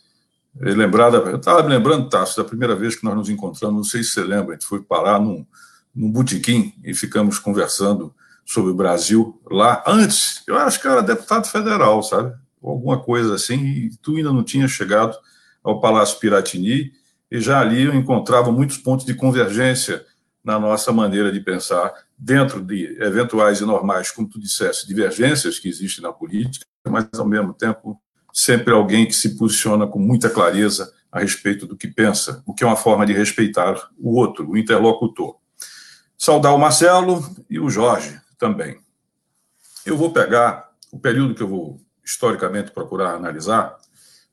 [0.58, 4.04] Lembrada, eu estava me lembrando, Tasso, da primeira vez que nós nos encontramos, não sei
[4.04, 5.46] se você lembra, a gente foi parar num,
[5.94, 10.44] num botequim e ficamos conversando sobre o Brasil lá antes.
[10.48, 12.34] Eu acho que era deputado federal, sabe?
[12.64, 15.18] Alguma coisa assim, e tu ainda não tinha chegado
[15.62, 16.94] ao Palácio Piratini,
[17.30, 20.06] e já ali eu encontrava muitos pontos de convergência
[20.44, 25.68] na nossa maneira de pensar, dentro de eventuais e normais, como tu disseste, divergências que
[25.68, 28.00] existem na política, mas, ao mesmo tempo,
[28.36, 32.66] sempre alguém que se posiciona com muita clareza a respeito do que pensa, o que
[32.66, 35.38] é uma forma de respeitar o outro, o interlocutor.
[36.18, 38.78] Saudar o Marcelo e o Jorge também.
[39.86, 43.78] Eu vou pegar o período que eu vou historicamente procurar analisar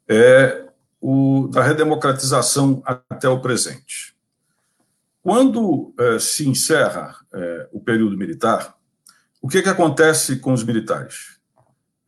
[0.08, 0.66] é
[1.00, 4.16] o da redemocratização até o presente.
[5.22, 8.74] Quando é, se encerra é, o período militar,
[9.40, 11.31] o que, que acontece com os militares?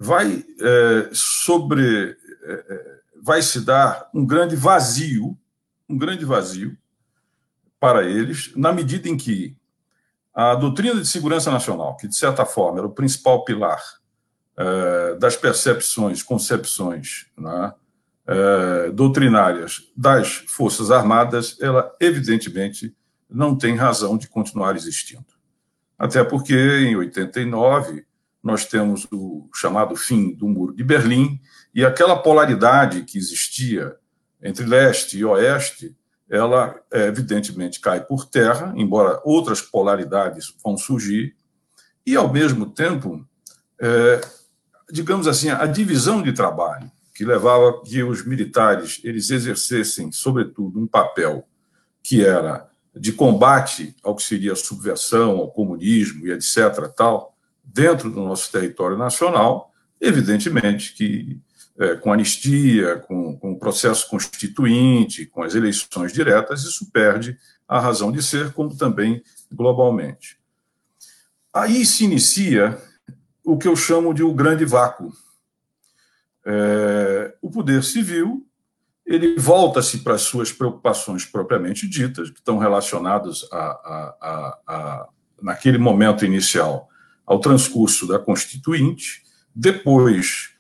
[0.04, 2.16] Vai é, sobre
[3.22, 5.36] vai se dar um grande vazio,
[5.88, 6.76] um grande vazio
[7.80, 9.56] para eles, na medida em que
[10.34, 13.82] a doutrina de segurança nacional, que de certa forma era o principal pilar
[15.18, 17.72] das percepções, concepções né,
[18.92, 22.94] doutrinárias das Forças Armadas, ela evidentemente
[23.28, 25.24] não tem razão de continuar existindo.
[25.98, 28.06] Até porque, em 89,
[28.44, 31.40] nós temos o chamado fim do Muro de Berlim,
[31.74, 33.96] e aquela polaridade que existia
[34.42, 35.96] entre leste e oeste,
[36.28, 41.34] ela evidentemente cai por terra, embora outras polaridades vão surgir,
[42.06, 43.26] e ao mesmo tempo,
[43.80, 44.20] é,
[44.92, 50.86] digamos assim, a divisão de trabalho que levava que os militares eles exercessem, sobretudo, um
[50.86, 51.48] papel
[52.02, 56.88] que era de combate ao que seria a subversão, ao comunismo e etc.
[56.94, 57.33] tal,
[57.64, 61.40] dentro do nosso território nacional, evidentemente que
[61.78, 67.36] é, com anistia, com, com o processo constituinte, com as eleições diretas, isso perde
[67.66, 70.38] a razão de ser, como também globalmente.
[71.52, 72.78] Aí se inicia
[73.44, 75.12] o que eu chamo de o grande vácuo.
[76.46, 78.46] É, o poder civil
[79.06, 85.08] ele volta-se para as suas preocupações propriamente ditas, que estão relacionadas a, a, a, a,
[85.42, 86.88] naquele momento inicial
[87.26, 89.22] ao transcurso da Constituinte,
[89.54, 90.50] depois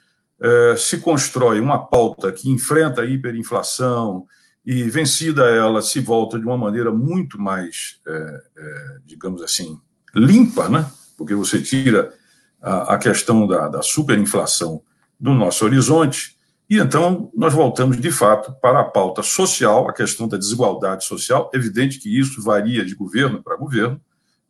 [0.40, 4.26] eh, se constrói uma pauta que enfrenta a hiperinflação
[4.64, 9.78] e, vencida ela, se volta de uma maneira muito mais, eh, eh, digamos assim,
[10.14, 10.90] limpa, né?
[11.16, 12.12] porque você tira
[12.60, 14.82] a, a questão da, da superinflação
[15.18, 16.34] do nosso horizonte
[16.68, 21.50] e então nós voltamos, de fato, para a pauta social, a questão da desigualdade social.
[21.52, 24.00] Evidente que isso varia de governo para governo,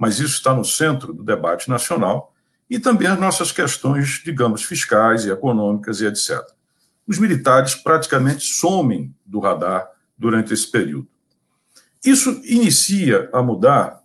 [0.05, 2.35] mas isso está no centro do debate nacional.
[2.69, 6.43] E também as nossas questões, digamos, fiscais e econômicas e etc.
[7.07, 11.09] Os militares praticamente somem do radar durante esse período.
[12.05, 14.03] Isso inicia a mudar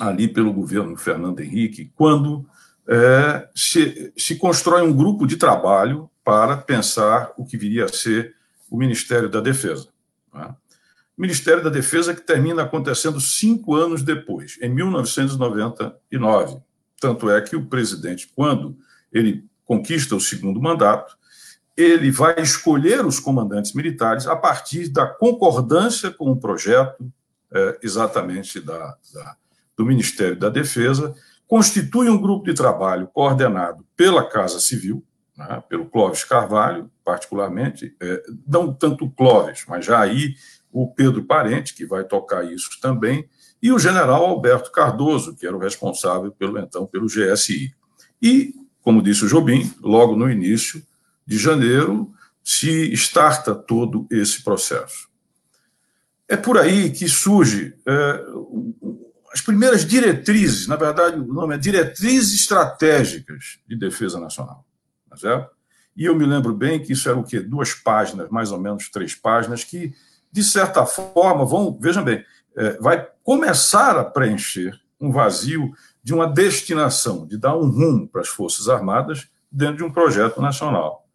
[0.00, 2.44] ali pelo governo Fernando Henrique, quando
[2.88, 8.34] é, se, se constrói um grupo de trabalho para pensar o que viria a ser
[8.68, 9.86] o Ministério da Defesa.
[11.16, 16.58] Ministério da Defesa que termina acontecendo cinco anos depois, em 1999.
[17.00, 18.76] Tanto é que o presidente, quando
[19.12, 21.16] ele conquista o segundo mandato,
[21.76, 27.12] ele vai escolher os comandantes militares a partir da concordância com o projeto,
[27.52, 29.36] é, exatamente da, da,
[29.76, 31.14] do Ministério da Defesa,
[31.46, 35.04] constitui um grupo de trabalho coordenado pela Casa Civil,
[35.36, 40.34] né, pelo Clóvis Carvalho, particularmente, é, não tanto Clóvis, mas já aí
[40.74, 43.28] o Pedro Parente, que vai tocar isso também,
[43.62, 47.72] e o general Alberto Cardoso, que era o responsável pelo então pelo GSI.
[48.20, 48.52] E,
[48.82, 50.82] como disse o Jobim, logo no início
[51.24, 52.12] de janeiro
[52.42, 55.08] se starta todo esse processo.
[56.28, 58.24] É por aí que surge é,
[59.32, 64.66] as primeiras diretrizes, na verdade, o nome é Diretrizes Estratégicas de Defesa Nacional.
[65.08, 65.50] Tá certo?
[65.96, 67.38] E eu me lembro bem que isso era o quê?
[67.38, 69.94] Duas páginas, mais ou menos três páginas, que,
[70.34, 72.24] de certa forma, vão, vejam bem,
[72.56, 75.72] é, vai começar a preencher um vazio
[76.02, 80.42] de uma destinação, de dar um rumo para as Forças Armadas dentro de um projeto
[80.42, 81.06] nacional.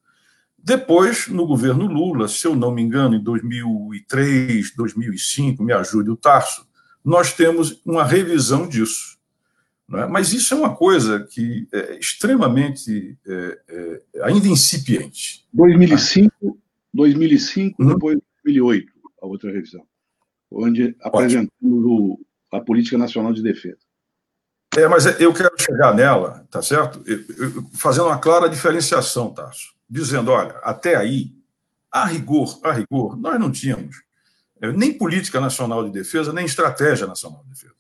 [0.58, 6.16] Depois, no governo Lula, se eu não me engano, em 2003, 2005, me ajude o
[6.16, 6.66] Tarso,
[7.04, 9.18] nós temos uma revisão disso.
[9.96, 10.08] É?
[10.08, 15.46] Mas isso é uma coisa que é extremamente é, é, ainda incipiente.
[15.52, 16.58] 2005,
[16.94, 17.90] 2005 uhum.
[17.90, 19.86] depois 2008, a outra revisão,
[20.52, 22.20] onde apresentamos o,
[22.52, 23.80] a Política Nacional de Defesa.
[24.78, 27.02] É, mas eu quero chegar nela, tá certo?
[27.06, 31.34] Eu, eu, fazendo uma clara diferenciação, Tasso, dizendo, olha, até aí,
[31.92, 34.04] a rigor, a rigor, nós não tínhamos
[34.62, 37.80] é, nem política nacional de defesa, nem estratégia nacional de defesa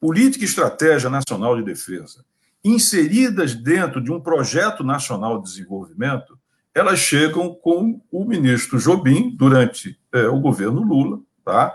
[0.00, 2.24] política e estratégia nacional de defesa,
[2.64, 6.35] inseridas dentro de um projeto nacional de desenvolvimento,
[6.76, 11.74] elas chegam com o ministro Jobim, durante é, o governo Lula, tá?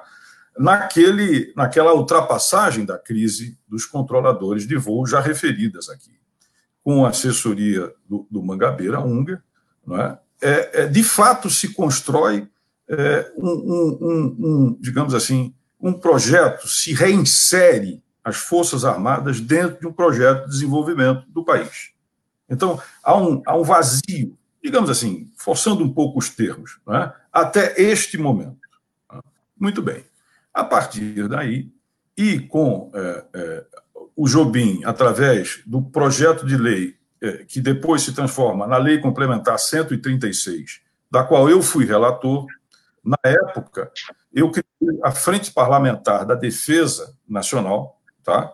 [0.55, 6.11] naquele, naquela ultrapassagem da crise dos controladores de voo já referidas aqui,
[6.83, 9.43] com a assessoria do, do Mangabeira Unga,
[9.85, 10.19] não é?
[10.39, 12.47] É, é, de fato se constrói
[12.87, 19.79] é, um, um, um, um, digamos assim, um projeto, se reinsere as Forças Armadas dentro
[19.79, 21.89] de um projeto de desenvolvimento do país.
[22.47, 27.11] Então, há um, há um vazio, digamos assim, forçando um pouco os termos, é?
[27.31, 28.59] até este momento.
[29.59, 30.03] Muito bem.
[30.53, 31.71] A partir daí,
[32.17, 33.65] e com é, é,
[34.15, 39.57] o Jobim, através do projeto de lei é, que depois se transforma na Lei Complementar
[39.57, 42.45] 136, da qual eu fui relator,
[43.03, 43.91] na época,
[44.33, 48.53] eu criei a Frente Parlamentar da Defesa Nacional, tá?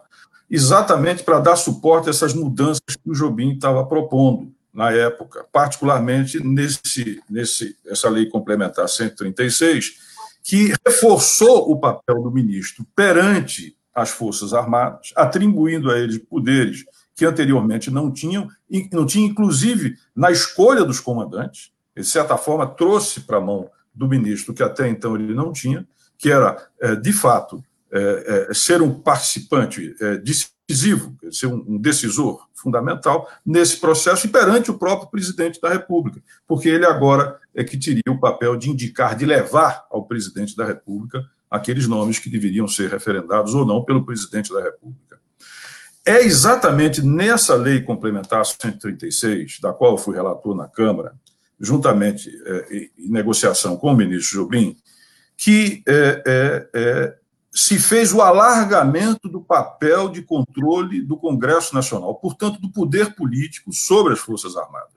[0.49, 6.39] exatamente para dar suporte a essas mudanças que o Jobim estava propondo na época, particularmente
[6.39, 9.95] nesse, nesse essa lei complementar 136,
[10.43, 17.25] que reforçou o papel do ministro perante as Forças Armadas, atribuindo a eles poderes que
[17.25, 18.47] anteriormente não tinham,
[18.91, 24.07] não tinha inclusive na escolha dos comandantes, de certa forma trouxe para a mão do
[24.07, 25.88] ministro que até então ele não tinha,
[26.19, 29.95] que era, eh, de fato, é, é, ser um participante
[30.68, 36.22] decisivo, ser um, um, decisor fundamental nesse processo e perante o próprio presidente da República,
[36.45, 40.65] porque ele agora é que teria o papel de indicar, de levar ao presidente da
[40.65, 45.18] República aqueles nomes que deveriam ser referendados ou não pelo presidente da República.
[46.05, 51.13] É exatamente nessa lei complementar 136, da qual eu fui relator na Câmara,
[51.59, 54.76] juntamente é, em negociação com o ministro Jobim,
[55.38, 57.18] que é, é
[57.58, 63.74] se fez o alargamento do papel de controle do Congresso Nacional, portanto, do poder político
[63.74, 64.93] sobre as Forças Armadas.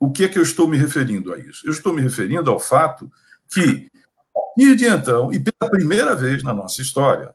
[0.00, 1.66] O que é que eu estou me referindo a isso?
[1.66, 3.12] Eu estou me referindo ao fato
[3.50, 3.90] que,
[4.34, 7.34] a de então, e pela primeira vez na nossa história,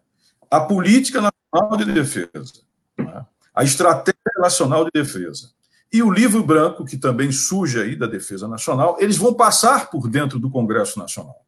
[0.49, 2.53] a política nacional de defesa,
[2.97, 3.23] né,
[3.53, 5.51] a estratégia nacional de defesa
[5.91, 10.09] e o livro branco, que também surge aí da defesa nacional, eles vão passar por
[10.09, 11.39] dentro do Congresso Nacional.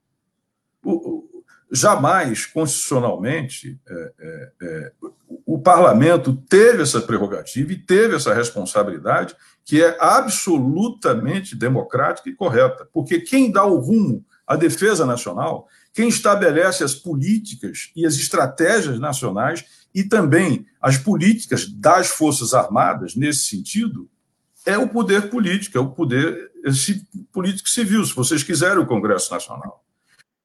[0.83, 1.34] O,
[1.75, 4.91] jamais, constitucionalmente, é, é, é,
[5.45, 12.87] o parlamento teve essa prerrogativa e teve essa responsabilidade, que é absolutamente democrática e correta,
[12.93, 18.99] porque quem dá o rumo à defesa nacional, quem estabelece as políticas e as estratégias
[18.99, 24.09] nacionais e também as políticas das Forças Armadas, nesse sentido,
[24.65, 26.51] é o poder político, é o poder
[27.31, 29.84] político civil, se vocês quiserem, o Congresso Nacional.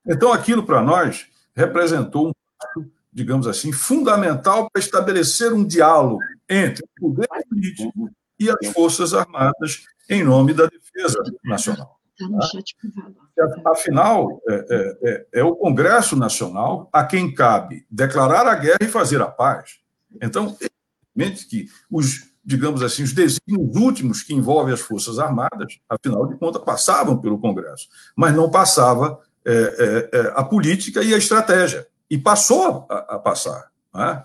[0.06, 6.84] Então, aquilo para nós representou um passo, digamos assim, fundamental para estabelecer um diálogo entre
[6.84, 12.00] o poder político e as Forças Armadas em nome da defesa nacional.
[12.18, 13.70] Tá?
[13.70, 18.88] Afinal, é, é, é, é, o Congresso Nacional a quem cabe declarar a guerra e
[18.88, 19.78] fazer a paz.
[20.20, 26.26] Então, evidentemente que os, digamos assim, os desígnios últimos que envolvem as Forças Armadas, afinal
[26.26, 31.18] de contas, passavam pelo Congresso, mas não passava é, é, é a política e a
[31.18, 33.70] estratégia, e passou a, a passar.
[33.94, 34.22] Né?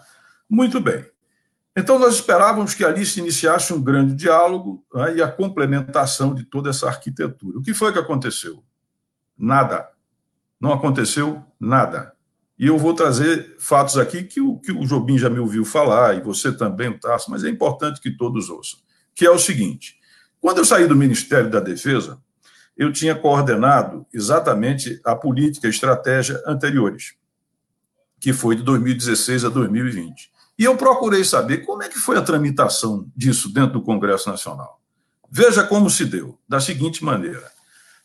[0.50, 1.06] Muito bem.
[1.78, 6.46] Então, nós esperávamos que ali se iniciasse um grande diálogo né, e a complementação de
[6.46, 7.60] toda essa arquitetura.
[7.60, 8.64] O que foi que aconteceu?
[9.38, 9.90] Nada.
[10.60, 12.14] Não aconteceu nada.
[12.58, 16.16] E eu vou trazer fatos aqui que o, que o Jobim já me ouviu falar,
[16.16, 18.80] e você também, o Tarso, mas é importante que todos ouçam,
[19.14, 19.98] que é o seguinte.
[20.40, 22.22] Quando eu saí do Ministério da Defesa,
[22.78, 27.14] eu tinha coordenado exatamente a política e estratégia anteriores,
[28.20, 30.32] que foi de 2016 a 2020.
[30.58, 34.80] E eu procurei saber como é que foi a tramitação disso dentro do Congresso Nacional.
[35.30, 37.52] Veja como se deu, da seguinte maneira.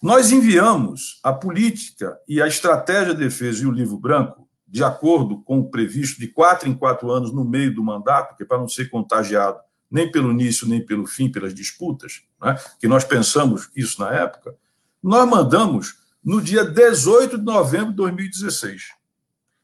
[0.03, 5.43] Nós enviamos a política e a estratégia de defesa e o livro branco, de acordo
[5.43, 8.59] com o previsto, de quatro em quatro anos no meio do mandato, que é para
[8.59, 9.59] não ser contagiado
[9.91, 14.55] nem pelo início nem pelo fim, pelas disputas, né, que nós pensamos isso na época,
[15.03, 18.91] nós mandamos no dia 18 de novembro de 2016.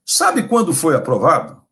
[0.05, 1.67] Sabe quando foi aprovado?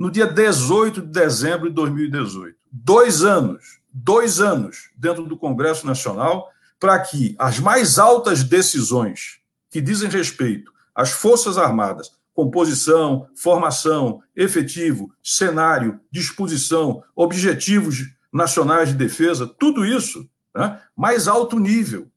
[0.00, 2.56] no dia 18 de dezembro de 2018.
[2.72, 6.48] Dois anos, dois anos dentro do Congresso Nacional
[6.80, 9.40] para que as mais altas decisões
[9.70, 17.98] que dizem respeito às Forças Armadas, composição, formação, efetivo, cenário, disposição, objetivos
[18.32, 22.10] nacionais de defesa, tudo isso, né, mais alto nível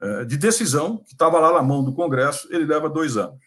[0.00, 3.38] é, de decisão, que estava lá na mão do Congresso, ele leva dois anos.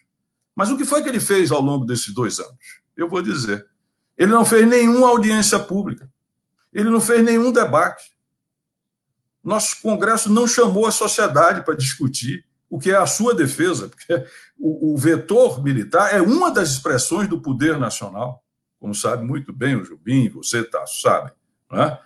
[0.56, 2.80] Mas o que foi que ele fez ao longo desses dois anos?
[2.96, 3.66] Eu vou dizer.
[4.16, 6.10] Ele não fez nenhuma audiência pública.
[6.72, 8.04] Ele não fez nenhum debate.
[9.44, 14.24] Nosso Congresso não chamou a sociedade para discutir o que é a sua defesa, porque
[14.58, 18.42] o, o vetor militar é uma das expressões do poder nacional,
[18.80, 21.32] como sabe muito bem o Jubim, você, Tasso, sabe.
[21.70, 22.00] Não é?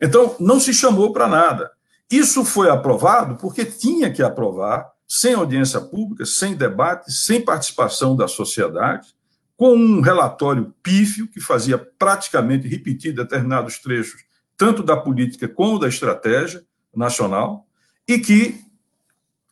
[0.00, 1.72] Então, não se chamou para nada.
[2.08, 8.28] Isso foi aprovado porque tinha que aprovar, sem audiência pública, sem debate, sem participação da
[8.28, 9.08] sociedade,
[9.56, 14.22] com um relatório pífio que fazia praticamente repetir determinados trechos,
[14.56, 16.62] tanto da política como da estratégia
[16.94, 17.66] nacional,
[18.06, 18.71] e que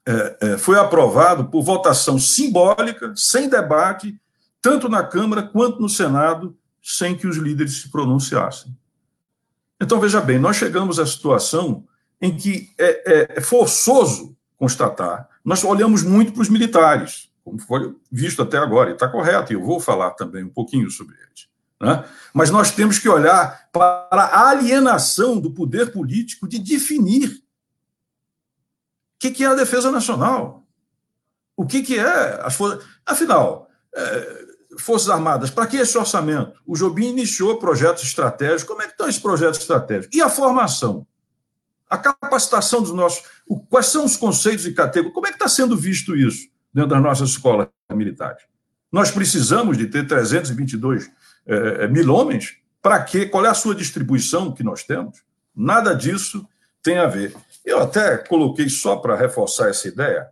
[0.07, 4.18] é, é, foi aprovado por votação simbólica, sem debate,
[4.62, 8.76] tanto na Câmara quanto no Senado, sem que os líderes se pronunciassem.
[9.80, 11.84] Então, veja bem, nós chegamos à situação
[12.20, 18.42] em que é, é forçoso constatar, nós olhamos muito para os militares como foi visto
[18.42, 21.48] até agora, e está correto, e eu vou falar também um pouquinho sobre eles.
[21.80, 22.05] Né?
[22.32, 27.42] Mas nós temos que olhar para a alienação do poder político de definir
[29.21, 30.66] que, que é a defesa nacional,
[31.57, 32.85] o que, que é as forças.
[33.07, 36.61] Afinal, é, Forças Armadas, para que esse orçamento?
[36.66, 38.64] O Jobim iniciou projetos estratégicos.
[38.64, 40.16] Como é que estão esses projetos estratégicos?
[40.16, 41.07] E a formação?
[41.89, 43.23] A capacitação dos nossos.
[43.68, 45.12] Quais são os conceitos e categorias?
[45.14, 46.49] Como é que está sendo visto isso?
[46.73, 48.43] dentro das nossas escolas militares.
[48.91, 51.11] Nós precisamos de ter 322
[51.47, 52.57] é, mil homens.
[52.83, 53.27] Para quê?
[53.27, 55.23] Qual é a sua distribuição que nós temos?
[55.55, 56.47] Nada disso
[56.83, 57.35] tem a ver.
[57.64, 60.28] Eu até coloquei só para reforçar essa ideia.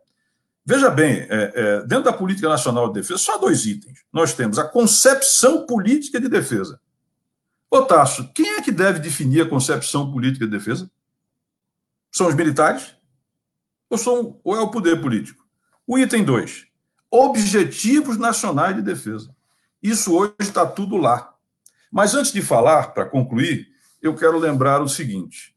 [0.64, 4.04] Veja bem, é, é, dentro da política nacional de defesa, só dois itens.
[4.12, 6.80] Nós temos a concepção política de defesa.
[7.70, 10.90] Ô Tasso, quem é que deve definir a concepção política de defesa?
[12.10, 12.94] São os militares?
[13.90, 15.46] Ou, são, ou é o poder político?
[15.86, 16.66] O item 2.
[17.10, 19.34] Objetivos Nacionais de Defesa.
[19.82, 21.34] Isso hoje está tudo lá.
[21.90, 23.68] Mas antes de falar, para concluir,
[24.02, 25.56] eu quero lembrar o seguinte.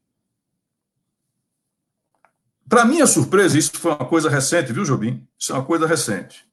[2.72, 5.28] Para minha surpresa, isso foi uma coisa recente, viu, Jobim?
[5.38, 6.46] Isso é uma coisa recente.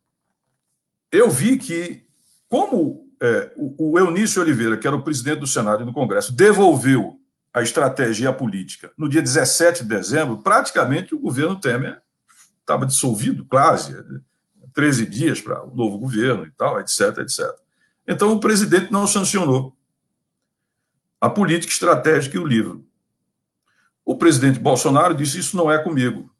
[1.09, 2.05] Eu vi que,
[2.49, 7.17] como é, o, Eunício Oliveira, que era o presidente do Senado e do Congresso, devolveu
[7.53, 12.01] a estratégia e a política no dia 17 de dezembro, praticamente o governo Temer
[12.59, 13.95] estava dissolvido, quase,
[14.74, 17.45] 13 dias para o novo governo e tal, etc, etc.
[18.05, 19.74] Então o presidente não sancionou
[21.22, 22.86] a política estratégica e o livro.
[24.10, 26.32] O presidente Bolsonaro disse: Isso não é comigo,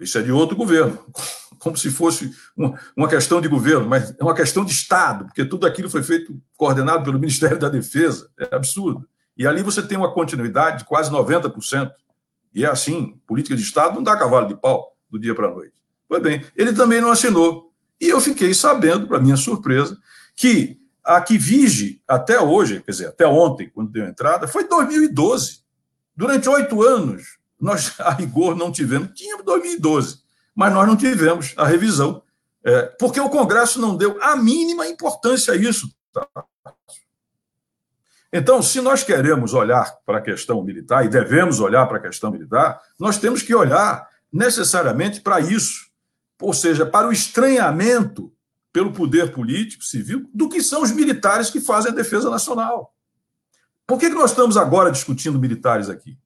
[0.00, 0.98] isso é de outro governo.
[1.60, 5.44] Como se fosse uma, uma questão de governo, mas é uma questão de Estado, porque
[5.44, 8.30] tudo aquilo foi feito coordenado pelo Ministério da Defesa.
[8.40, 9.06] É absurdo.
[9.36, 11.92] E ali você tem uma continuidade de quase 90%.
[12.54, 15.50] E é assim: política de Estado não dá cavalo de pau do dia para a
[15.50, 15.74] noite.
[16.08, 17.74] Pois bem, ele também não assinou.
[18.00, 19.98] E eu fiquei sabendo, para minha surpresa,
[20.34, 25.67] que a que vige até hoje, quer dizer, até ontem, quando deu entrada, foi 2012.
[26.18, 29.10] Durante oito anos, nós, a rigor, não tivemos.
[29.14, 30.18] Tínhamos 2012,
[30.52, 32.20] mas nós não tivemos a revisão,
[32.64, 35.88] é, porque o Congresso não deu a mínima importância a isso.
[36.12, 36.26] Tá?
[38.32, 42.32] Então, se nós queremos olhar para a questão militar, e devemos olhar para a questão
[42.32, 45.86] militar, nós temos que olhar necessariamente para isso,
[46.42, 48.32] ou seja, para o estranhamento
[48.72, 52.92] pelo poder político, civil, do que são os militares que fazem a defesa nacional.
[53.88, 56.18] Por que, que nós estamos agora discutindo militares aqui?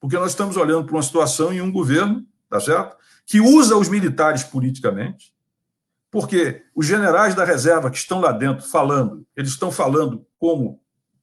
[0.00, 2.96] Porque nós estamos olhando para uma situação em um governo, tá certo?
[3.26, 5.34] Que usa os militares politicamente,
[6.10, 10.80] porque os generais da reserva que estão lá dentro falando, eles estão falando como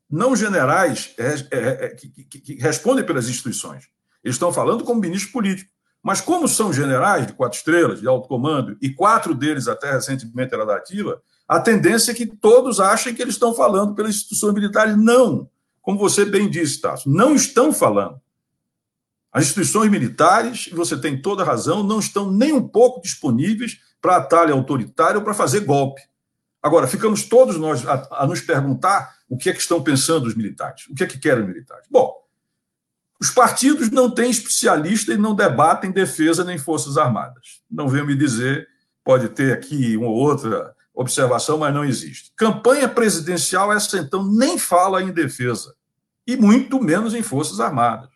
[0.07, 3.85] não generais é, é, é, que, que, que, respondem pelas instituições.
[4.23, 5.71] Eles estão falando como ministro político.
[6.03, 10.53] Mas como são generais de quatro estrelas, de alto comando, e quatro deles até recentemente
[10.53, 14.53] era da ativa, a tendência é que todos achem que eles estão falando pelas instituições
[14.53, 14.95] militares.
[14.95, 15.49] Não.
[15.81, 18.21] Como você bem disse, Tasso, não estão falando.
[19.31, 24.53] As instituições militares, você tem toda razão, não estão nem um pouco disponíveis para atalho
[24.53, 26.01] autoritário ou para fazer golpe.
[26.61, 30.35] Agora, ficamos todos nós a, a, nos perguntar o que é que estão pensando os
[30.35, 31.87] militares, o que é que querem os militares.
[31.89, 32.13] Bom,
[33.19, 37.61] os partidos não têm especialista e não debatem defesa nem forças armadas.
[37.69, 38.67] Não venho me dizer,
[39.03, 42.31] pode ter aqui uma ou outra observação, mas não existe.
[42.35, 45.75] Campanha presidencial, essa então nem fala em defesa,
[46.25, 48.09] e muito menos em forças armadas.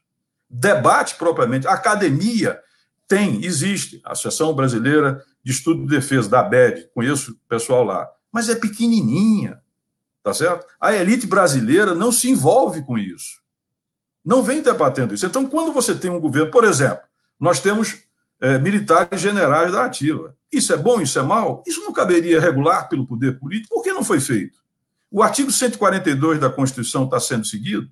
[0.49, 2.59] Debate propriamente, academia
[3.07, 8.09] tem, existe, a Associação Brasileira de Estudo de Defesa, da ABED, conheço o pessoal lá,
[8.31, 9.61] mas é pequenininha,
[10.23, 10.65] tá certo?
[10.79, 13.43] A elite brasileira não se envolve com isso.
[14.23, 15.25] Não vem debatendo isso.
[15.25, 17.03] Então, quando você tem um governo, por exemplo,
[17.39, 18.04] nós temos
[18.41, 20.35] é, militares generais da ativa.
[20.51, 21.63] Isso é bom, isso é mal?
[21.65, 23.75] Isso não caberia regular pelo poder político?
[23.75, 24.57] Por que não foi feito?
[25.11, 27.89] O artigo 142 da Constituição está sendo seguido?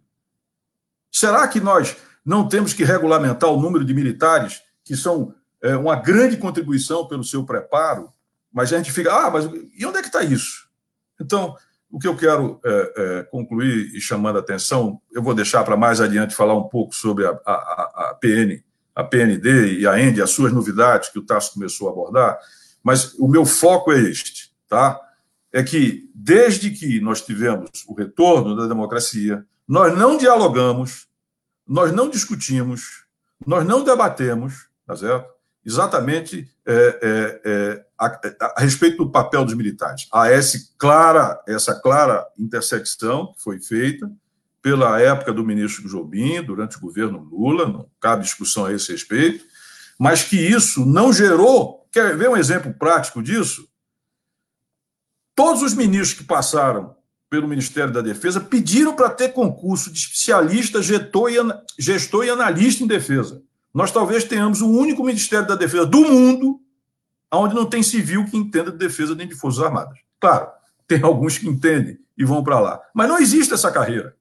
[1.12, 5.96] Será que nós não temos que regulamentar o número de militares que são é, uma
[5.96, 8.12] grande contribuição pelo seu preparo
[8.54, 10.70] mas a gente fica, ah, mas e onde é que está isso?
[11.20, 11.56] Então,
[11.90, 15.76] o que eu quero é, é, concluir e chamando a atenção, eu vou deixar para
[15.76, 18.64] mais adiante falar um pouco sobre a, a, a PN,
[18.96, 22.40] a PND e a END, as suas novidades que o Tasso começou a abordar,
[22.84, 25.00] mas o meu foco é este, tá?
[25.52, 31.08] É que desde que nós tivemos o retorno da democracia, nós não dialogamos,
[31.68, 33.06] nós não discutimos,
[33.46, 35.32] nós não debatemos, tá certo?
[35.66, 40.08] Exatamente é, é, é a, a, respeito do papel dos militares.
[40.12, 44.12] Há essa clara, essa clara intersecção que foi feita
[44.64, 49.44] pela época do ministro Jobim, durante o governo Lula, não cabe discussão a esse respeito,
[50.00, 51.86] mas que isso não gerou.
[51.92, 53.68] Quer ver um exemplo prático disso?
[55.36, 56.96] Todos os ministros que passaram
[57.30, 61.36] pelo Ministério da Defesa pediram para ter concurso de especialista, gestor e,
[61.78, 63.44] gestor e analista em defesa.
[63.74, 66.62] Nós talvez tenhamos o único Ministério da Defesa do mundo
[67.30, 69.98] onde não tem civil que entenda de defesa nem de Forças Armadas.
[70.22, 70.48] Claro,
[70.88, 72.80] tem alguns que entendem e vão para lá.
[72.94, 74.16] Mas não existe essa carreira.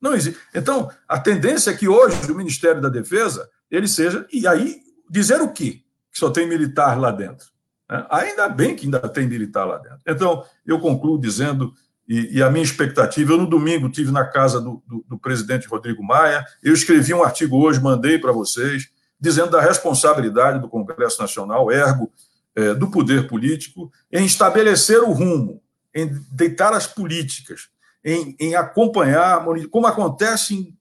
[0.00, 0.40] Não existe.
[0.54, 4.26] Então, a tendência é que hoje o Ministério da Defesa ele seja.
[4.32, 5.82] E aí, dizer o quê?
[6.10, 7.46] Que só tem militar lá dentro.
[7.88, 8.06] Né?
[8.10, 10.00] Ainda bem que ainda tem militar lá dentro.
[10.06, 11.74] Então, eu concluo dizendo,
[12.08, 15.68] e, e a minha expectativa, eu no domingo tive na casa do, do, do presidente
[15.68, 18.88] Rodrigo Maia, eu escrevi um artigo hoje, mandei para vocês
[19.20, 22.10] dizendo da responsabilidade do Congresso Nacional, ergo
[22.56, 25.62] é, do poder político, em estabelecer o rumo,
[25.94, 27.68] em deitar as políticas,
[28.04, 30.80] em, em acompanhar, como acontece em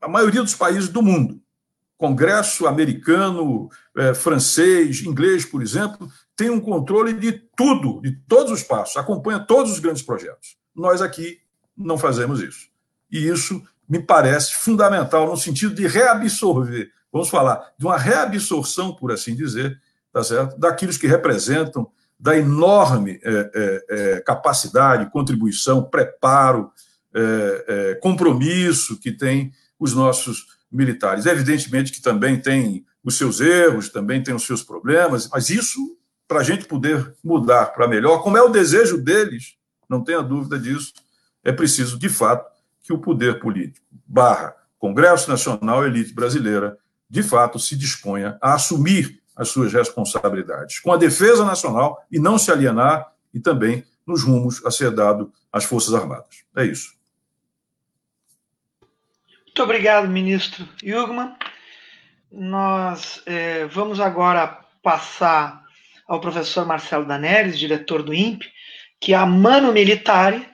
[0.00, 1.40] a maioria dos países do mundo.
[1.96, 8.62] Congresso americano, é, francês, inglês, por exemplo, tem um controle de tudo, de todos os
[8.62, 10.58] passos, acompanha todos os grandes projetos.
[10.76, 11.38] Nós aqui
[11.74, 12.68] não fazemos isso.
[13.10, 19.12] E isso me parece fundamental no sentido de reabsorver vamos falar de uma reabsorção, por
[19.12, 19.80] assim dizer,
[20.12, 20.58] tá certo?
[20.58, 21.88] daqueles que representam,
[22.24, 26.72] da enorme é, é, é, capacidade, contribuição, preparo,
[27.12, 31.26] é, é, compromisso que têm os nossos militares.
[31.26, 36.40] Evidentemente que também tem os seus erros, também tem os seus problemas, mas isso, para
[36.40, 39.56] a gente poder mudar para melhor, como é o desejo deles,
[39.86, 40.94] não tenha dúvida disso,
[41.44, 42.50] é preciso, de fato,
[42.82, 46.78] que o poder político, barra Congresso Nacional Elite Brasileira,
[47.10, 52.38] de fato, se disponha a assumir as suas responsabilidades com a defesa nacional e não
[52.38, 56.44] se alienar e também nos rumos a ser dado às Forças Armadas.
[56.56, 56.94] É isso.
[59.46, 61.34] Muito obrigado, ministro Jugman.
[62.30, 65.62] Nós é, vamos agora passar
[66.06, 68.52] ao professor Marcelo Daneres, diretor do INPE,
[69.00, 70.48] que a mano militare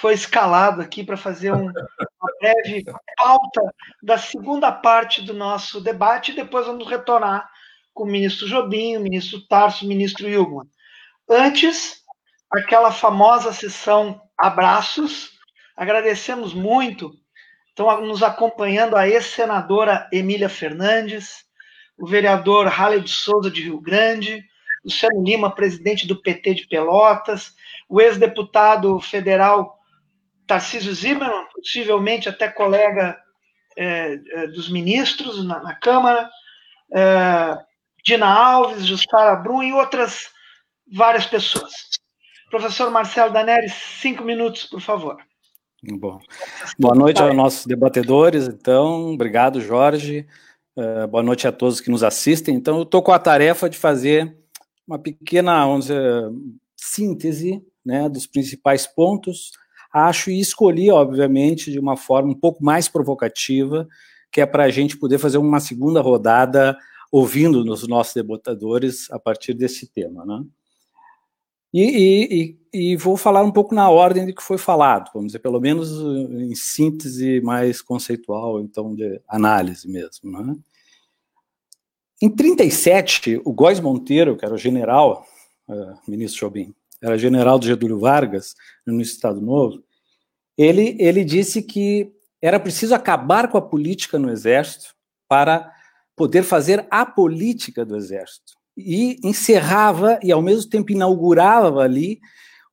[0.00, 2.84] foi escalado aqui para fazer um, uma breve
[3.16, 3.62] pauta
[4.02, 7.48] da segunda parte do nosso debate e depois vamos retornar
[7.96, 10.68] com o ministro Jobim, o ministro Tarso, o ministro Yugman.
[11.28, 12.02] Antes,
[12.52, 15.36] aquela famosa sessão abraços,
[15.76, 17.12] Agradecemos muito.
[17.68, 21.44] Estão nos acompanhando a ex-senadora Emília Fernandes,
[21.98, 24.42] o vereador Halley de Souza de Rio Grande,
[24.82, 27.54] Luciano Lima, presidente do PT de Pelotas,
[27.88, 29.78] o ex-deputado federal
[30.46, 33.18] Tarcísio Zimmermann, possivelmente até colega
[33.76, 34.16] é,
[34.48, 36.30] dos ministros na, na Câmara,
[36.94, 37.58] é,
[38.06, 40.28] Dina Alves, Jussara Brum e outras
[40.92, 41.72] várias pessoas.
[42.48, 45.16] Professor Marcelo Daneri, cinco minutos, por favor.
[45.82, 46.20] Bom.
[46.78, 49.12] Boa noite aos nossos debatedores, então.
[49.12, 50.24] Obrigado, Jorge.
[50.76, 52.54] Uh, boa noite a todos que nos assistem.
[52.54, 54.38] Então, eu estou com a tarefa de fazer
[54.86, 56.30] uma pequena dizer,
[56.76, 59.50] síntese né, dos principais pontos.
[59.92, 63.84] Acho e escolhi, obviamente, de uma forma um pouco mais provocativa,
[64.30, 66.78] que é para a gente poder fazer uma segunda rodada
[67.16, 70.26] ouvindo nos nossos debatedores a partir desse tema.
[70.26, 70.44] Né?
[71.72, 75.38] E, e, e, vou falar um pouco na ordem de que foi falado, vamos dizer,
[75.38, 80.30] pelo menos em síntese mais conceitual, então, de análise mesmo.
[80.30, 80.56] Né?
[82.20, 85.26] Em 37, o Góes Monteiro, que era general,
[85.68, 88.54] uh, ministro Jobim, era general do Getúlio Vargas,
[88.86, 89.82] no Estado Novo,
[90.56, 92.12] ele, ele disse que
[92.42, 94.94] era preciso acabar com a política no Exército
[95.26, 95.75] para
[96.16, 102.18] poder fazer a política do Exército e encerrava e ao mesmo tempo inaugurava ali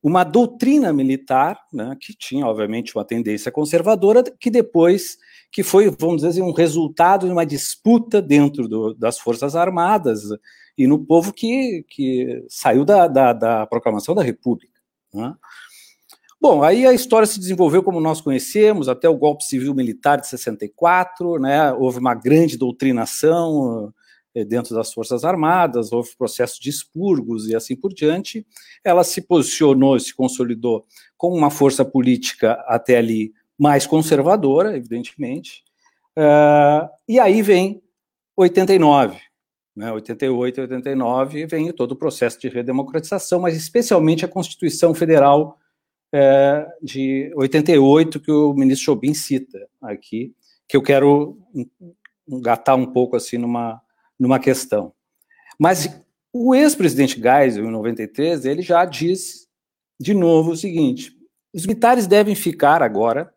[0.01, 5.17] uma doutrina militar, né, que tinha obviamente uma tendência conservadora, que depois
[5.49, 10.23] que foi, vamos dizer assim, um resultado de uma disputa dentro do, das Forças Armadas
[10.77, 14.73] e no povo que, que saiu da, da, da proclamação da República.
[15.13, 15.33] Né?
[16.43, 21.39] Bom, aí a história se desenvolveu como nós conhecemos, até o golpe civil-militar de 64,
[21.39, 23.93] né, houve uma grande doutrinação
[24.35, 28.45] eh, dentro das Forças Armadas, houve processo de expurgos e assim por diante.
[28.83, 30.85] Ela se posicionou, se consolidou
[31.15, 35.63] como uma força política até ali mais conservadora, evidentemente.
[36.17, 37.81] Uh, e aí vem
[38.35, 39.17] 89,
[39.73, 45.57] né, 88 e 89, vem todo o processo de redemocratização, mas especialmente a Constituição Federal
[46.13, 50.33] uh, de 88, que o ministro Jobim cita aqui,
[50.67, 51.37] que eu quero
[52.27, 53.81] engatar um pouco assim numa
[54.19, 54.93] numa questão.
[55.59, 55.89] Mas
[56.31, 59.47] o ex-presidente Geisel, em 93, ele já diz
[59.99, 61.11] de novo o seguinte:
[61.53, 63.33] os militares devem ficar agora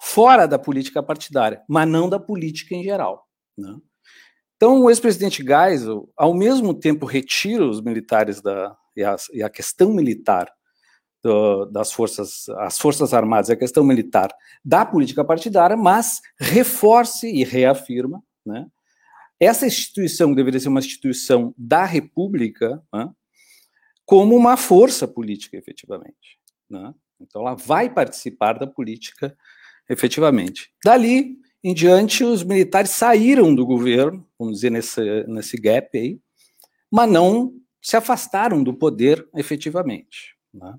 [0.00, 3.26] fora da política partidária, mas não da política em geral.
[3.56, 3.76] Né?
[4.56, 9.50] Então, o ex-presidente Geisel, ao mesmo tempo, retira os militares da, e, a, e a
[9.50, 10.50] questão militar
[11.72, 17.44] das forças, as forças armadas e a questão militar da política partidária, mas reforce e
[17.44, 18.66] reafirma né,
[19.38, 23.10] essa instituição deveria ser uma instituição da República, né,
[24.04, 26.38] como uma força política, efetivamente.
[26.70, 26.94] Né?
[27.20, 29.36] Então, ela vai participar da política,
[29.88, 30.70] efetivamente.
[30.84, 36.20] Dali em diante, os militares saíram do governo, vamos dizer, nesse, nesse gap aí,
[36.90, 37.52] mas não
[37.82, 40.36] se afastaram do poder efetivamente.
[40.54, 40.74] Né?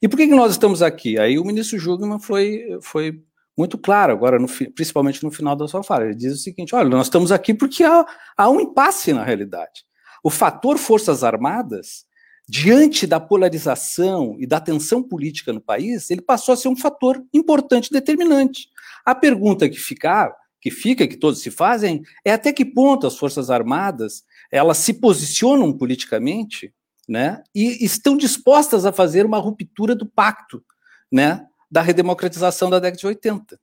[0.00, 1.18] E por que, que nós estamos aqui?
[1.18, 3.22] Aí o ministro Jugman foi, foi
[3.56, 6.04] muito claro agora, no, principalmente no final da sua fala.
[6.04, 8.04] Ele diz o seguinte: olha, nós estamos aqui porque há,
[8.36, 9.84] há um impasse na realidade.
[10.22, 12.06] O fator Forças Armadas,
[12.48, 17.22] diante da polarização e da tensão política no país, ele passou a ser um fator
[17.32, 18.68] importante, determinante.
[19.04, 23.16] A pergunta que fica, que fica, que todos se fazem, é até que ponto as
[23.16, 26.72] Forças Armadas elas se posicionam politicamente,
[27.08, 30.64] né, e estão dispostas a fazer uma ruptura do pacto,
[31.12, 33.58] né, da redemocratização da década de 80.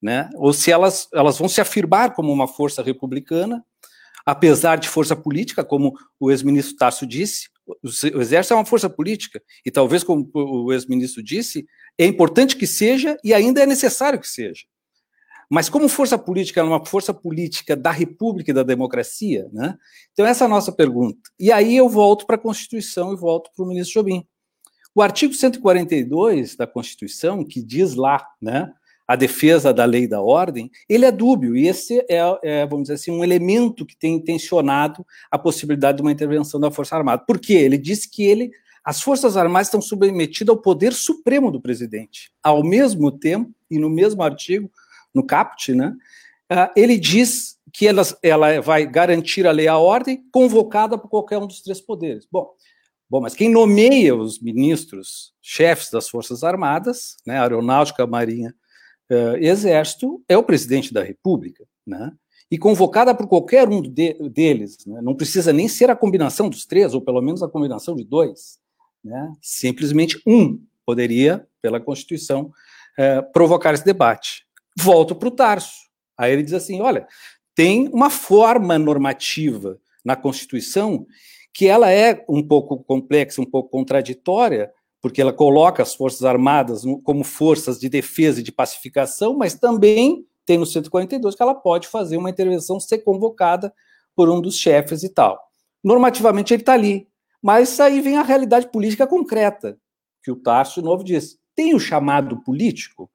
[0.00, 0.28] Né?
[0.34, 3.64] Ou se elas, elas vão se afirmar como uma força republicana,
[4.26, 9.40] apesar de força política, como o ex-ministro Tássio disse, o exército é uma força política,
[9.64, 11.66] e talvez, como o ex-ministro disse,
[11.96, 14.64] é importante que seja e ainda é necessário que seja.
[15.52, 19.76] Mas como força política, é uma força política da república e da democracia, né?
[20.10, 21.28] Então essa é a nossa pergunta.
[21.38, 24.26] E aí eu volto para a Constituição e volto para o ministro Jobim.
[24.94, 28.72] O artigo 142 da Constituição, que diz lá, né,
[29.06, 32.84] a defesa da lei e da ordem, ele é dúbio, e esse é, é, vamos
[32.84, 37.24] dizer assim, um elemento que tem intencionado a possibilidade de uma intervenção da Força Armada.
[37.26, 37.52] Por quê?
[37.52, 38.50] Ele diz que ele,
[38.82, 42.32] as Forças Armadas estão submetidas ao poder supremo do presidente.
[42.42, 44.70] Ao mesmo tempo, e no mesmo artigo,
[45.14, 45.94] no caput, né,
[46.50, 51.08] ah, ele diz que ela, ela vai garantir a lei e a ordem convocada por
[51.08, 52.26] qualquer um dos três poderes.
[52.30, 52.54] Bom,
[53.12, 58.54] Bom, mas quem nomeia os ministros, chefes das Forças Armadas, né, Aeronáutica, Marinha
[59.10, 62.10] uh, Exército, é o presidente da República, né?
[62.50, 66.64] E convocada por qualquer um de, deles, né, não precisa nem ser a combinação dos
[66.64, 68.58] três, ou pelo menos a combinação de dois,
[69.04, 69.30] né?
[69.42, 72.50] Simplesmente um poderia, pela Constituição,
[72.98, 74.46] é, provocar esse debate.
[74.76, 75.90] Volto para o Tarso.
[76.16, 77.06] Aí ele diz assim: olha,
[77.54, 81.06] tem uma forma normativa na Constituição
[81.54, 86.82] que ela é um pouco complexa, um pouco contraditória, porque ela coloca as Forças Armadas
[87.04, 91.88] como forças de defesa e de pacificação, mas também tem no 142 que ela pode
[91.88, 93.72] fazer uma intervenção ser convocada
[94.14, 95.38] por um dos chefes e tal.
[95.84, 97.06] Normativamente ele está ali,
[97.42, 99.78] mas aí vem a realidade política concreta,
[100.22, 101.38] que o Tarso Novo diz.
[101.54, 103.10] Tem o chamado político?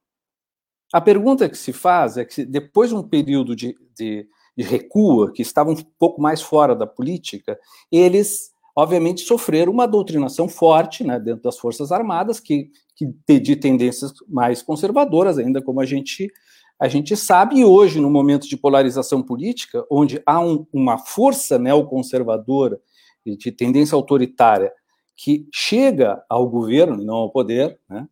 [0.93, 5.31] A pergunta que se faz é que depois de um período de, de, de recuo,
[5.31, 7.59] que estavam um pouco mais fora da política,
[7.91, 14.13] eles obviamente, sofreram uma doutrinação forte né, dentro das Forças Armadas, que, que de tendências
[14.29, 16.31] mais conservadoras, ainda como a gente,
[16.79, 21.57] a gente sabe, e hoje, no momento de polarização política, onde há um, uma força
[21.57, 22.79] neoconservadora
[23.25, 24.71] de tendência autoritária
[25.15, 28.07] que chega ao governo, não ao poder, né,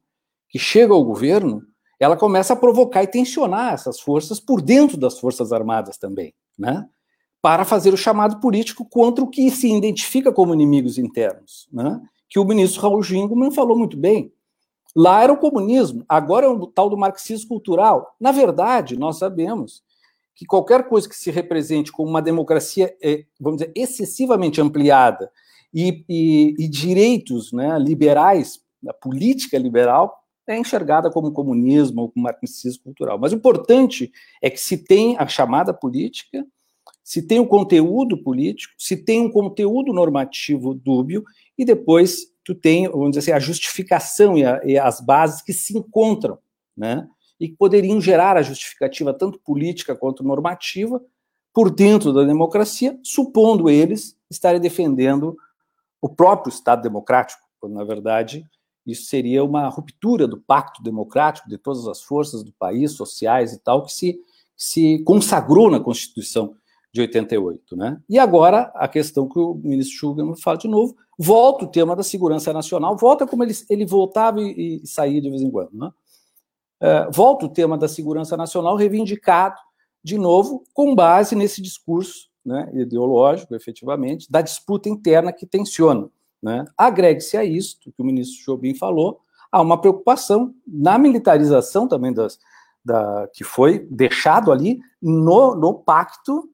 [0.49, 1.61] que chega ao governo,
[2.05, 6.87] ela começa a provocar e tensionar essas forças por dentro das Forças Armadas também, né?
[7.41, 11.99] para fazer o chamado político contra o que se identifica como inimigos internos, né?
[12.29, 14.31] que o ministro Raul Gingman falou muito bem.
[14.95, 18.15] Lá era o comunismo, agora é o tal do marxismo cultural.
[18.19, 19.83] Na verdade, nós sabemos
[20.35, 25.31] que qualquer coisa que se represente como uma democracia, é, vamos dizer, excessivamente ampliada
[25.73, 32.23] e, e, e direitos né, liberais, a política liberal, é enxergada como comunismo ou como
[32.23, 33.17] marxismo cultural.
[33.19, 36.45] Mas o importante é que se tem a chamada política
[37.05, 41.23] se tem um conteúdo político, se tem um conteúdo normativo dúbio,
[41.55, 45.53] e depois tu tem, vamos dizer assim, a justificação e, a, e as bases que
[45.53, 46.39] se encontram,
[46.75, 47.07] né?
[47.39, 50.99] E que poderiam gerar a justificativa tanto política quanto normativa
[51.53, 55.37] por dentro da democracia, supondo eles estarem defendendo
[56.01, 58.43] o próprio Estado democrático, quando na verdade
[58.85, 63.59] isso seria uma ruptura do pacto democrático de todas as forças do país, sociais e
[63.59, 64.19] tal, que se,
[64.55, 66.55] se consagrou na Constituição
[66.93, 67.75] de 88.
[67.75, 68.01] Né?
[68.07, 72.03] E agora, a questão que o ministro Sugarman fala de novo, volta o tema da
[72.03, 75.73] segurança nacional, volta como ele, ele voltava e, e saía de vez em quando.
[75.73, 75.91] Né?
[76.79, 79.59] É, volta o tema da segurança nacional reivindicado,
[80.03, 86.09] de novo, com base nesse discurso né, ideológico, efetivamente, da disputa interna que tensiona.
[86.45, 86.63] Né?
[86.77, 89.19] Agregue-se a isso, que o ministro Jobim falou,
[89.51, 92.37] há uma preocupação na militarização também das,
[92.85, 96.47] da, que foi deixado ali no, no pacto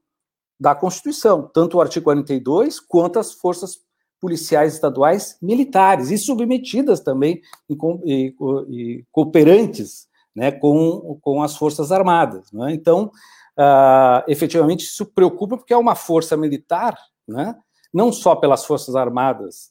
[0.58, 3.82] da Constituição, tanto o artigo 42 quanto as forças
[4.18, 7.76] policiais estaduais militares e submetidas também e,
[8.06, 8.34] e,
[8.70, 12.50] e cooperantes né, com, com as forças armadas.
[12.50, 12.72] Né?
[12.72, 13.10] Então,
[13.58, 16.96] uh, efetivamente, isso preocupa porque é uma força militar,
[17.28, 17.54] né,
[17.92, 19.70] não só pelas forças armadas,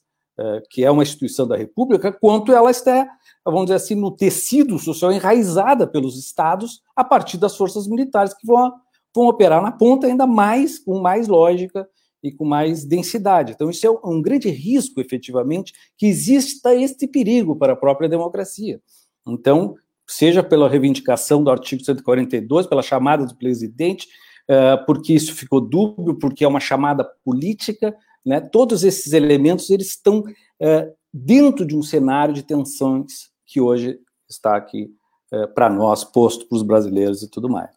[0.70, 3.08] que é uma instituição da República, quanto ela está,
[3.44, 8.46] vamos dizer assim, no tecido social enraizada pelos estados a partir das forças militares que
[8.46, 8.72] vão
[9.14, 11.86] vão operar na ponta ainda mais, com mais lógica
[12.22, 13.52] e com mais densidade.
[13.52, 18.80] Então, isso é um grande risco, efetivamente, que exista este perigo para a própria democracia.
[19.26, 19.74] Então,
[20.06, 24.06] seja pela reivindicação do artigo 142, pela chamada do presidente,
[24.48, 27.94] uh, porque isso ficou dúbio, porque é uma chamada política,
[28.24, 28.40] né?
[28.40, 33.98] todos esses elementos eles estão uh, dentro de um cenário de tensões que hoje
[34.28, 34.90] está aqui
[35.32, 37.70] uh, para nós, posto para os brasileiros e tudo mais.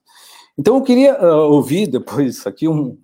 [0.58, 2.98] Então eu queria uh, ouvir depois aqui um,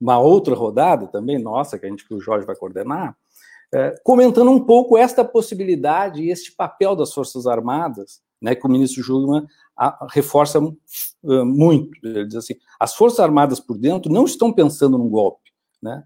[0.00, 3.16] uma outra rodada também, nossa, que a gente que o Jorge vai coordenar,
[3.74, 8.70] uh, comentando um pouco esta possibilidade e este papel das Forças Armadas, né, que o
[8.70, 9.46] ministro Júlio
[10.10, 11.90] reforça uh, muito.
[12.02, 15.50] Ele diz assim: as Forças Armadas por dentro não estão pensando num golpe.
[15.80, 16.02] Né?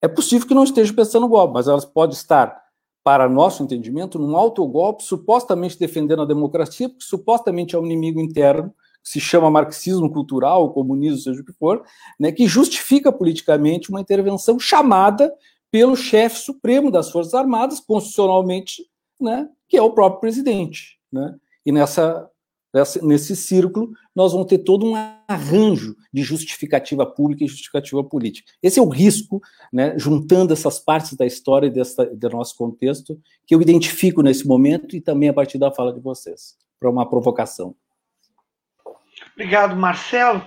[0.00, 2.62] É possível que não estejam pensando no golpe, mas elas podem estar,
[3.02, 8.74] para nosso entendimento, num autogolpe, supostamente defendendo a democracia, porque supostamente é um inimigo interno
[9.08, 11.82] se chama marxismo cultural, comunismo, seja o que for,
[12.20, 15.32] né, que justifica politicamente uma intervenção chamada
[15.70, 18.84] pelo chefe supremo das Forças Armadas, constitucionalmente,
[19.18, 20.98] né, que é o próprio presidente.
[21.10, 21.34] Né?
[21.64, 22.28] E nessa,
[23.02, 24.94] nesse círculo, nós vamos ter todo um
[25.26, 28.52] arranjo de justificativa pública e justificativa política.
[28.62, 29.40] Esse é o risco,
[29.72, 34.94] né, juntando essas partes da história e do nosso contexto, que eu identifico nesse momento
[34.94, 37.74] e também a partir da fala de vocês, para uma provocação.
[39.34, 40.44] Obrigado, Marcelo.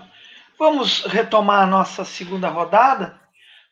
[0.60, 3.20] Vamos retomar a nossa segunda rodada.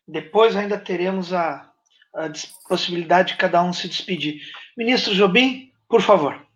[0.07, 1.71] Depois ainda teremos a,
[2.15, 2.31] a
[2.67, 4.41] possibilidade de cada um se despedir.
[4.75, 6.48] Ministro Jobim, por favor.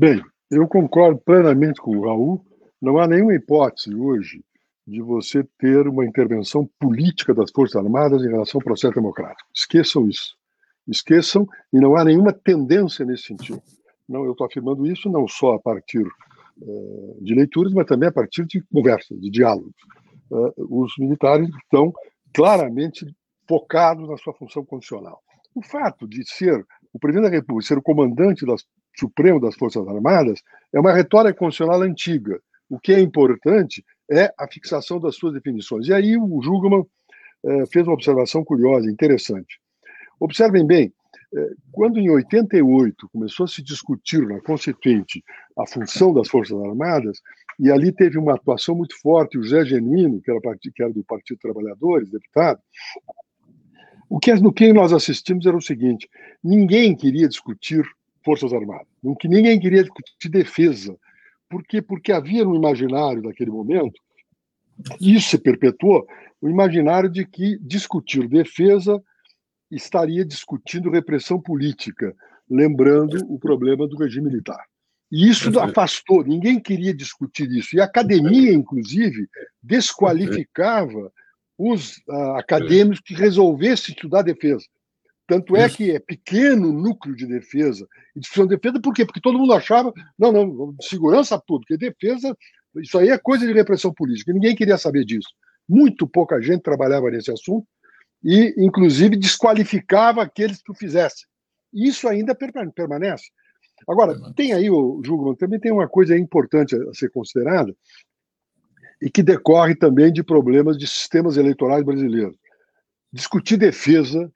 [0.00, 2.40] Bem, eu concordo plenamente com o Raul.
[2.80, 4.44] Não há nenhuma hipótese hoje
[4.86, 9.50] de você ter uma intervenção política das Forças Armadas em relação ao processo democrático.
[9.52, 10.36] Esqueçam isso.
[10.86, 13.60] esqueçam, e não há nenhuma tendência nesse sentido.
[14.08, 18.12] Não, eu estou afirmando isso não só a partir uh, de leituras, mas também a
[18.12, 19.74] partir de conversas, de diálogos.
[20.30, 21.92] Uh, os militares estão
[22.32, 23.04] claramente
[23.48, 25.20] focados na sua função condicional.
[25.56, 28.64] O fato de ser o presidente da República, ser o comandante das,
[28.96, 30.40] supremo das Forças Armadas,
[30.72, 32.40] é uma retórica constitucional antiga.
[32.68, 35.86] O que é importante é a fixação das suas definições.
[35.86, 36.84] E aí o Jugman
[37.44, 39.60] eh, fez uma observação curiosa, interessante.
[40.20, 40.92] Observem bem,
[41.34, 45.22] eh, quando em 88 começou a se discutir na Constituinte
[45.58, 47.20] a função das Forças Armadas,
[47.58, 51.04] e ali teve uma atuação muito forte, o José Genuíno, que era, que era do
[51.04, 52.60] Partido Trabalhadores, deputado,
[54.08, 56.08] o que, no que nós assistimos era o seguinte:
[56.42, 57.84] ninguém queria discutir
[58.24, 58.86] Forças Armadas,
[59.24, 60.96] ninguém queria discutir defesa.
[61.48, 61.80] Por quê?
[61.80, 64.00] Porque havia no imaginário daquele momento,
[65.00, 66.06] isso se perpetuou,
[66.40, 69.02] o imaginário de que discutir defesa
[69.70, 72.14] estaria discutindo repressão política,
[72.48, 74.62] lembrando o problema do regime militar.
[75.10, 77.74] E isso afastou, ninguém queria discutir isso.
[77.74, 79.26] E a academia, inclusive,
[79.62, 81.10] desqualificava
[81.58, 84.64] os uh, acadêmicos que resolvessem estudar defesa.
[85.26, 87.86] Tanto é que é pequeno núcleo de defesa
[88.16, 89.04] e discussão de defesa, por quê?
[89.04, 92.34] Porque todo mundo achava, não, não, segurança tudo, porque defesa,
[92.76, 94.32] isso aí é coisa de repressão política.
[94.32, 95.28] Ninguém queria saber disso.
[95.68, 97.66] Muito pouca gente trabalhava nesse assunto
[98.24, 101.26] e, inclusive, desqualificava aqueles que o fizessem.
[101.74, 103.24] Isso ainda permanece.
[103.86, 107.74] Agora, tem aí, o Jugman, também tem uma coisa importante a ser considerada,
[109.00, 112.36] e que decorre também de problemas de sistemas eleitorais brasileiros.
[113.12, 114.30] Discutir defesa,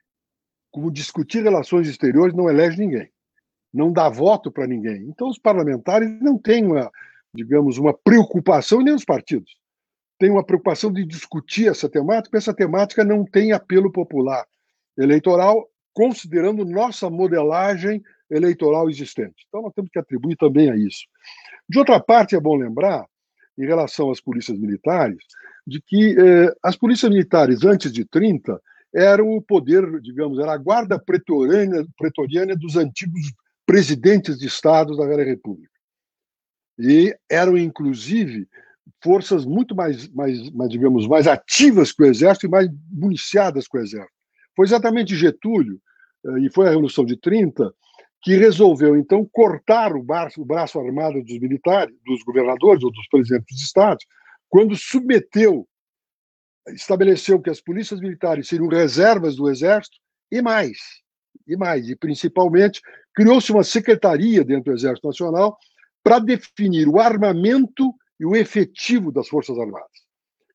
[0.70, 3.10] como discutir relações exteriores, não elege ninguém,
[3.72, 5.02] não dá voto para ninguém.
[5.08, 6.90] Então, os parlamentares não têm uma,
[7.34, 9.54] digamos, uma preocupação, nem os partidos,
[10.18, 14.46] têm uma preocupação de discutir essa temática, essa temática não tem apelo popular
[14.96, 19.44] eleitoral, considerando nossa modelagem eleitoral existente.
[19.48, 21.04] Então, nós temos que atribuir também a isso.
[21.68, 23.06] De outra parte, é bom lembrar
[23.58, 25.18] em relação às polícias militares,
[25.66, 28.60] de que eh, as polícias militares, antes de 30,
[28.94, 33.32] eram o poder, digamos, era a guarda pretoriana, pretoriana dos antigos
[33.64, 35.72] presidentes de estados da Velha República.
[36.78, 38.48] E eram, inclusive,
[39.02, 43.78] forças muito mais, mais, mais, digamos, mais ativas que o Exército e mais municiadas que
[43.78, 44.12] o Exército.
[44.54, 45.80] Foi exatamente Getúlio,
[46.26, 47.72] eh, e foi a Revolução de 30,
[48.22, 53.08] que resolveu então cortar o braço, o braço armado dos militares, dos governadores ou dos
[53.08, 54.06] presidentes de estados,
[54.48, 55.68] quando submeteu,
[56.68, 59.96] estabeleceu que as polícias militares seriam reservas do exército
[60.30, 60.78] e mais,
[61.48, 62.80] e mais, e principalmente
[63.12, 65.58] criou-se uma secretaria dentro do Exército Nacional
[66.02, 69.90] para definir o armamento e o efetivo das Forças Armadas.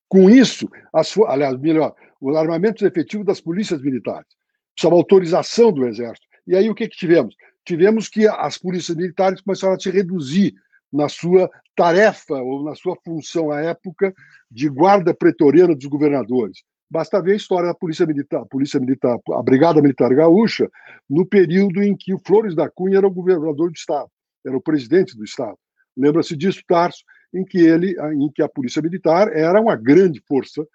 [0.08, 4.26] Com isso, as, aliás, melhor, o armamento efetivo das polícias militares.
[4.74, 6.26] Precisava autorização do Exército.
[6.46, 7.34] E aí o que, que tivemos?
[7.68, 10.54] Tivemos que as polícias militares começaram a se reduzir
[10.90, 14.14] na sua tarefa ou na sua função à época
[14.50, 16.62] de guarda pretoriana dos governadores.
[16.90, 20.70] Basta ver a história da Polícia Militar, a Polícia Militar, a Brigada Militar Gaúcha,
[21.10, 24.08] no período em que o Flores da Cunha era o governador do estado,
[24.46, 25.58] era o presidente do estado.
[25.94, 27.04] Lembra-se disso, Tarso,
[27.34, 30.66] em que ele, em que a Polícia Militar era uma grande força,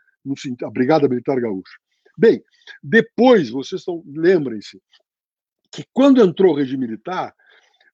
[0.63, 1.75] a Brigada Militar Gaúcha.
[2.15, 2.43] Bem,
[2.83, 4.79] depois, vocês lembrem-se,
[5.73, 7.33] que quando entrou o regime militar,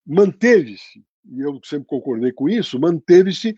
[0.05, 3.55] manteve-se, e eu sempre concordei com isso, manteve-se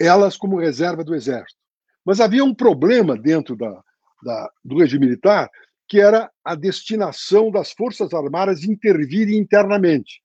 [0.00, 1.60] elas como reserva do exército.
[2.04, 3.82] Mas havia um problema dentro da,
[4.22, 5.50] da, do regime militar,
[5.86, 10.22] que era a destinação das Forças Armadas intervirem internamente,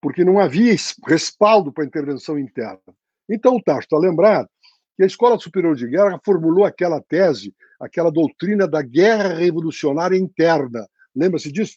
[0.00, 0.74] porque não havia
[1.06, 2.80] respaldo para intervenção interna.
[3.28, 4.48] Então, o Tacho está lembrado
[4.96, 10.86] que a Escola Superior de Guerra formulou aquela tese, aquela doutrina da guerra revolucionária interna.
[11.14, 11.76] Lembra-se disso?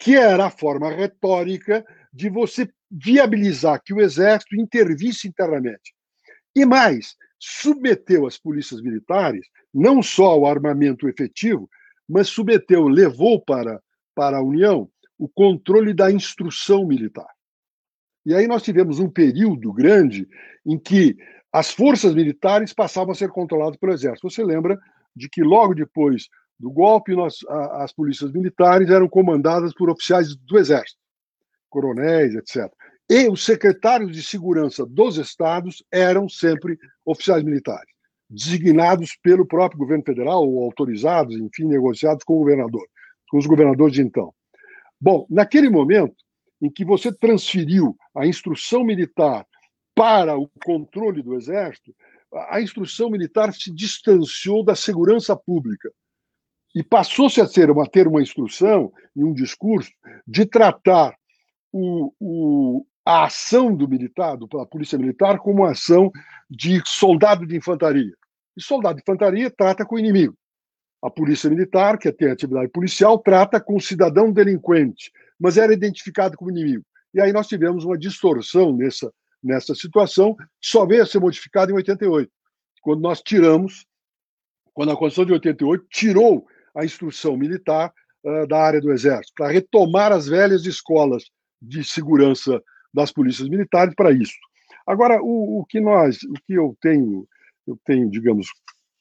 [0.00, 5.94] Que era a forma retórica de você viabilizar que o exército intervisse internamente.
[6.56, 11.68] E mais, submeteu as polícias militares não só ao armamento efetivo,
[12.08, 13.80] mas submeteu, levou para,
[14.14, 17.28] para a União o controle da instrução militar.
[18.24, 20.26] E aí nós tivemos um período grande
[20.66, 21.16] em que
[21.52, 24.30] as forças militares passavam a ser controladas pelo exército.
[24.30, 24.78] Você lembra
[25.14, 26.28] de que logo depois
[26.60, 31.00] do golpe, nós, a, as polícias militares eram comandadas por oficiais do Exército,
[31.70, 32.70] coronéis, etc.
[33.08, 37.90] E os secretários de segurança dos estados eram sempre oficiais militares,
[38.28, 42.86] designados pelo próprio governo federal ou autorizados, enfim, negociados com o governador,
[43.30, 44.32] com os governadores de então.
[45.00, 46.14] Bom, naquele momento
[46.60, 49.46] em que você transferiu a instrução militar
[49.94, 51.94] para o controle do exército,
[52.50, 55.90] a instrução militar se distanciou da segurança pública
[56.74, 59.90] E passou-se a ser uma, ter uma instrução e um discurso
[60.26, 61.14] de tratar
[61.72, 66.10] o, o, a ação do militar, da polícia militar, como uma ação
[66.48, 68.12] de soldado de infantaria.
[68.56, 70.36] E soldado de infantaria trata com o inimigo.
[71.02, 76.50] A polícia militar, que tem atividade policial, trata com cidadão delinquente, mas era identificado como
[76.50, 76.84] inimigo.
[77.14, 81.74] E aí nós tivemos uma distorção nessa, nessa situação, só veio a ser modificada em
[81.74, 82.30] 88,
[82.82, 83.86] quando nós tiramos,
[84.72, 87.92] quando a Constituição de 88 tirou a instrução militar
[88.24, 91.24] uh, da área do Exército, para retomar as velhas escolas
[91.60, 94.34] de segurança das polícias militares para isso.
[94.86, 97.26] Agora, o, o, que nós, o que eu tenho,
[97.66, 98.48] eu tenho, digamos,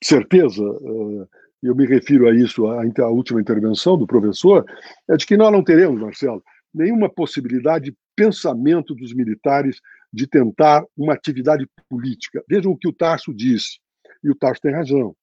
[0.04, 1.28] certeza, uh,
[1.62, 4.66] eu me refiro a isso, à última intervenção do professor,
[5.10, 6.44] é de que nós não teremos, Marcelo,
[6.74, 9.80] nenhuma possibilidade de pensamento dos militares
[10.12, 12.44] de tentar uma atividade política.
[12.48, 13.80] Vejam o que o Tarso disse,
[14.24, 15.16] e o Tarso tem razão.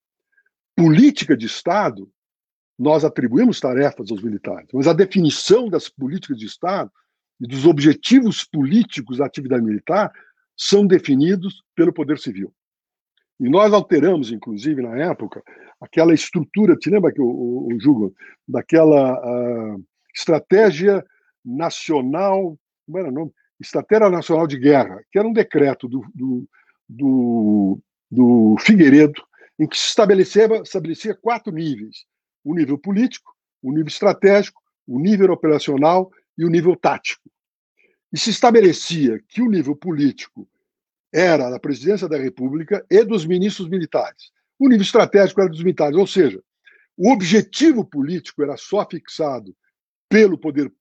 [0.76, 2.08] Política de Estado,
[2.78, 6.90] nós atribuímos tarefas aos militares, mas a definição das políticas de Estado
[7.40, 10.12] e dos objetivos políticos da atividade militar
[10.56, 12.52] são definidos pelo Poder Civil.
[13.38, 15.42] E nós alteramos, inclusive, na época,
[15.80, 18.14] aquela estrutura, te lembra que o, o,
[18.48, 19.84] daquela uh,
[20.14, 21.04] estratégia
[21.44, 23.32] nacional, como era o nome?
[23.60, 26.48] Estratégia Nacional de Guerra, que era um decreto do, do,
[26.88, 27.80] do,
[28.10, 29.22] do Figueiredo,
[29.58, 32.04] em que se estabelecia, estabelecia quatro níveis:
[32.46, 37.28] o nível político, o nível estratégico, o nível operacional e o nível tático.
[38.12, 40.48] E se estabelecia que o nível político
[41.12, 44.30] era da presidência da República e dos ministros militares.
[44.60, 46.40] O nível estratégico era dos militares, ou seja,
[46.96, 49.54] o objetivo político era só fixado
[50.08, 50.72] pelo poder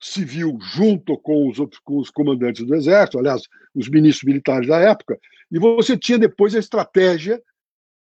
[0.00, 3.42] civil junto com os, com os comandantes do exército, aliás,
[3.74, 5.20] os ministros militares da época,
[5.52, 7.42] e você tinha depois a estratégia,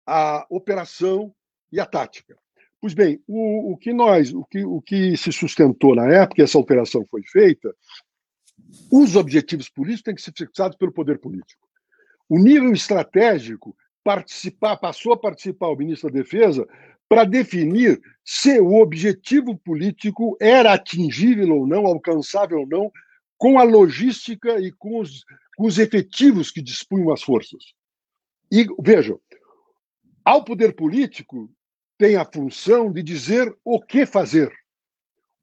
[0.04, 1.32] a operação
[1.72, 2.36] e a tática.
[2.84, 6.44] Pois bem, o, o, que nós, o que, o que se sustentou na época, e
[6.44, 7.74] essa operação foi feita,
[8.92, 11.66] os objetivos políticos têm que ser fixados pelo poder político.
[12.28, 13.74] O nível estratégico
[14.04, 16.68] participar, passou a participar o ministro da Defesa
[17.08, 22.92] para definir se o objetivo político era atingível ou não, alcançável ou não,
[23.38, 25.24] com a logística e com os,
[25.56, 27.64] com os efetivos que dispunham as forças.
[28.52, 29.22] E vejam,
[30.26, 31.50] ao poder político
[32.04, 34.52] tem a função de dizer o que fazer,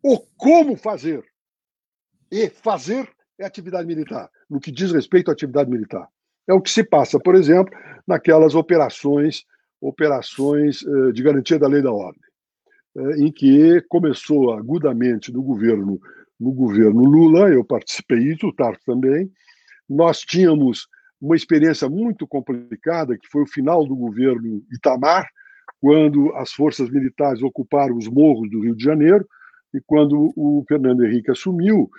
[0.03, 1.25] o como fazer.
[2.31, 3.09] E fazer
[3.39, 6.07] é atividade militar, no que diz respeito à atividade militar.
[6.47, 7.75] É o que se passa, por exemplo,
[8.07, 9.47] naquelas operações,
[9.81, 12.21] operações eh, de garantia da lei da ordem,
[12.95, 15.99] eh, em que começou agudamente no governo,
[16.39, 19.33] no governo Lula, eu participei disso, o Tarso também.
[19.89, 20.89] Nós tínhamos
[21.19, 25.27] uma experiência muito complicada, que foi o final do governo Itamar,
[25.81, 29.27] quando as forças militares ocuparam os morros do Rio de Janeiro,
[29.73, 31.91] e quando o Fernando Henrique assumiu,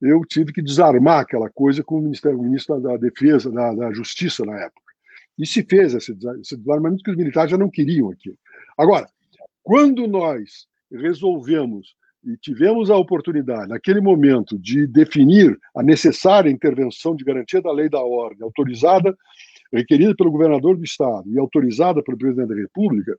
[0.00, 3.92] eu tive que desarmar aquela coisa com o Ministério, o ministro da Defesa, da, da
[3.92, 4.92] Justiça na época.
[5.38, 8.36] E se fez esse, esse desarmamento que os militares já não queriam aquilo.
[8.76, 9.08] Agora,
[9.62, 11.94] quando nós resolvemos
[12.24, 17.88] e tivemos a oportunidade, naquele momento, de definir a necessária intervenção de garantia da lei
[17.88, 19.16] da ordem, autorizada,
[19.72, 23.18] requerida pelo governador do Estado e autorizada pelo presidente da República,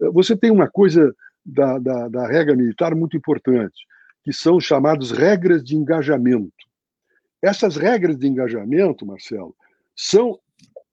[0.00, 1.14] eh, você tem uma coisa
[1.44, 3.86] da, da, da regra militar muito importante
[4.24, 6.52] que são chamados regras de engajamento.
[7.42, 9.54] Essas regras de engajamento, Marcelo,
[9.96, 10.38] são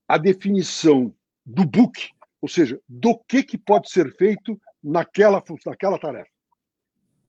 [0.08, 1.14] a definição
[1.46, 2.10] do book,
[2.42, 6.30] ou seja, do que, que pode ser feito naquela, naquela tarefa.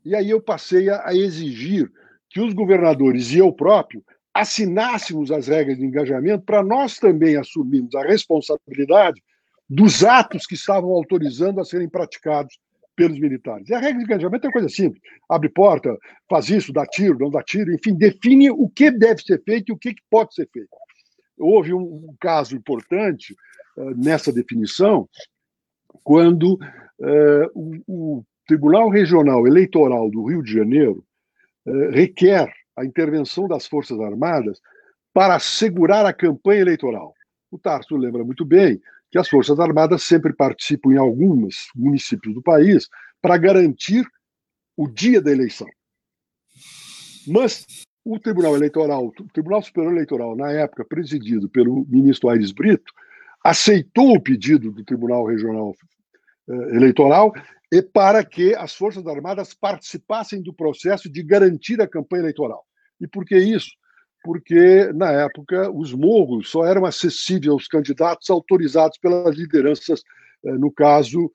[0.05, 1.93] E aí eu passei a, exigir
[2.31, 4.03] que os governadores e eu próprio
[4.35, 9.23] assinássemos as regras de engajamento para nós também assumirmos a responsabilidade
[9.69, 12.59] dos atos que estavam autorizando a serem praticados
[12.97, 13.69] pelos militares.
[13.69, 15.01] E a regra de engajamento é coisa simples.
[15.29, 15.97] Abre porta,
[16.29, 19.73] faz isso, dá tiro, não dá tiro, enfim, define o que deve ser feito e
[19.73, 20.69] o que pode ser feito.
[21.39, 23.35] Houve um, caso importante
[23.77, 25.09] uh, nessa definição,
[26.05, 31.05] quando uh, o, Tribunal Regional Eleitoral do Rio de Janeiro
[31.67, 34.61] uh, requer a intervenção das Forças Armadas
[35.13, 37.15] para assegurar a campanha eleitoral.
[37.51, 38.81] O Tarso lembra muito bem
[39.11, 42.89] que as Forças Armadas sempre participam em alguns municípios do país
[43.21, 44.07] para garantir
[44.77, 45.69] o dia da eleição.
[47.27, 47.67] Mas
[48.05, 52.93] o Tribunal Eleitoral, o Tribunal Superior Eleitoral, na época presidido pelo ministro Aires Brito,
[53.45, 55.75] aceitou o pedido do Tribunal Regional
[56.49, 57.33] eh, Eleitoral
[57.73, 62.65] e para que as Forças Armadas participassem do processo de garantir a campanha eleitoral.
[63.01, 63.71] E por que isso?
[64.23, 70.03] porque, na época, os morros só eram acessíveis aos candidatos autorizados pelas lideranças
[70.43, 71.31] no caso,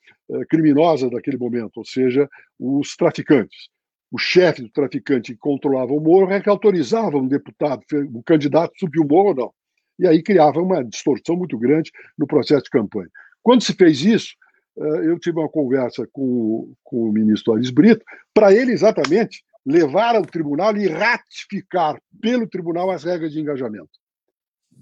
[0.50, 2.28] criminosa daquele momento, ou seja,
[2.60, 3.70] os traficantes.
[4.12, 8.74] O chefe do traficante que controlava o morro é que autorizava um deputado, um candidato
[8.80, 9.54] subir o morro ou não.
[10.00, 13.10] E aí criava uma distorção muito grande no processo de campanha.
[13.44, 14.36] Quando se fez isso,
[14.78, 18.04] eu tive uma conversa com, com o ministro Aris Brito,
[18.34, 23.90] para ele exatamente levar ao tribunal e ratificar pelo tribunal as regras de engajamento.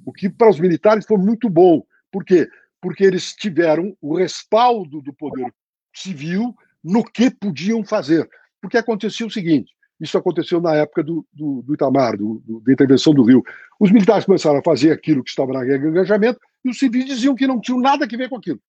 [0.05, 1.83] O que para os militares foi muito bom.
[2.11, 2.49] Por quê?
[2.81, 5.53] Porque eles tiveram o respaldo do poder
[5.93, 6.53] civil
[6.83, 8.27] no que podiam fazer.
[8.61, 12.73] Porque acontecia o seguinte: isso aconteceu na época do, do, do Itamar, do, do, da
[12.73, 13.43] intervenção do Rio.
[13.79, 17.05] Os militares começaram a fazer aquilo que estava na regra de engajamento e os civis
[17.05, 18.59] diziam que não tinham nada a ver com aquilo.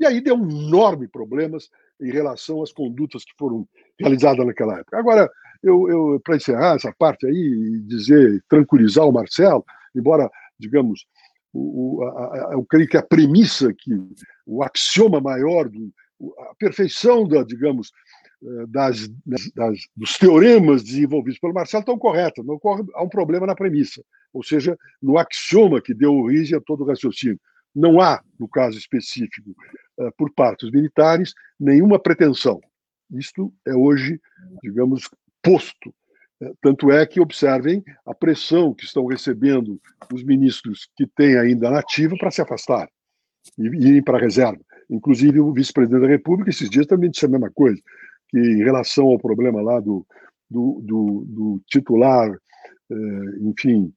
[0.00, 1.68] E aí deu enorme problemas
[2.00, 3.68] em relação às condutas que foram
[3.98, 4.98] realizadas naquela época.
[4.98, 5.30] Agora,
[5.62, 9.62] eu, eu para encerrar essa parte aí e dizer, tranquilizar o Marcelo,
[9.94, 11.06] embora, digamos,
[11.52, 13.90] o, a, a, eu creio que a premissa, que
[14.46, 15.92] o axioma maior, do,
[16.50, 17.92] a perfeição da, digamos,
[18.42, 19.08] eh, das,
[19.54, 22.44] das, dos teoremas desenvolvidos pelo Marcelo estão corretas.
[22.44, 24.02] Não ocorre, há um problema na premissa,
[24.32, 27.38] ou seja, no axioma que deu origem a todo o raciocínio.
[27.74, 29.54] Não há, no caso específico,
[29.98, 32.60] eh, por parte dos militares, nenhuma pretensão.
[33.12, 34.20] Isto é hoje,
[34.62, 35.08] digamos,
[35.42, 35.94] posto.
[36.42, 39.80] Eh, tanto é que observem a pressão que estão recebendo
[40.12, 42.88] os ministros que têm ainda nativa para se afastar
[43.58, 44.60] e irem para a reserva.
[44.88, 47.80] Inclusive, o vice-presidente da República, esses dias, também disse a mesma coisa,
[48.28, 50.04] que em relação ao problema lá do,
[50.50, 52.30] do, do, do titular,
[52.90, 53.92] eh, enfim,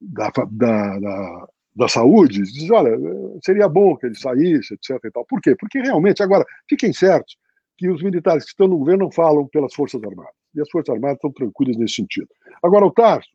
[0.00, 2.96] da, da, da, da saúde, diz, olha,
[3.42, 4.98] seria bom que ele saísse, etc.
[5.04, 5.24] E tal.
[5.24, 5.56] Por quê?
[5.56, 7.36] Porque realmente, agora, fiquem certos
[7.78, 10.34] que os militares que estão no governo não falam pelas Forças Armadas.
[10.54, 12.28] E as Forças Armadas estão tranquilas nesse sentido.
[12.62, 13.30] Agora, o Tarso,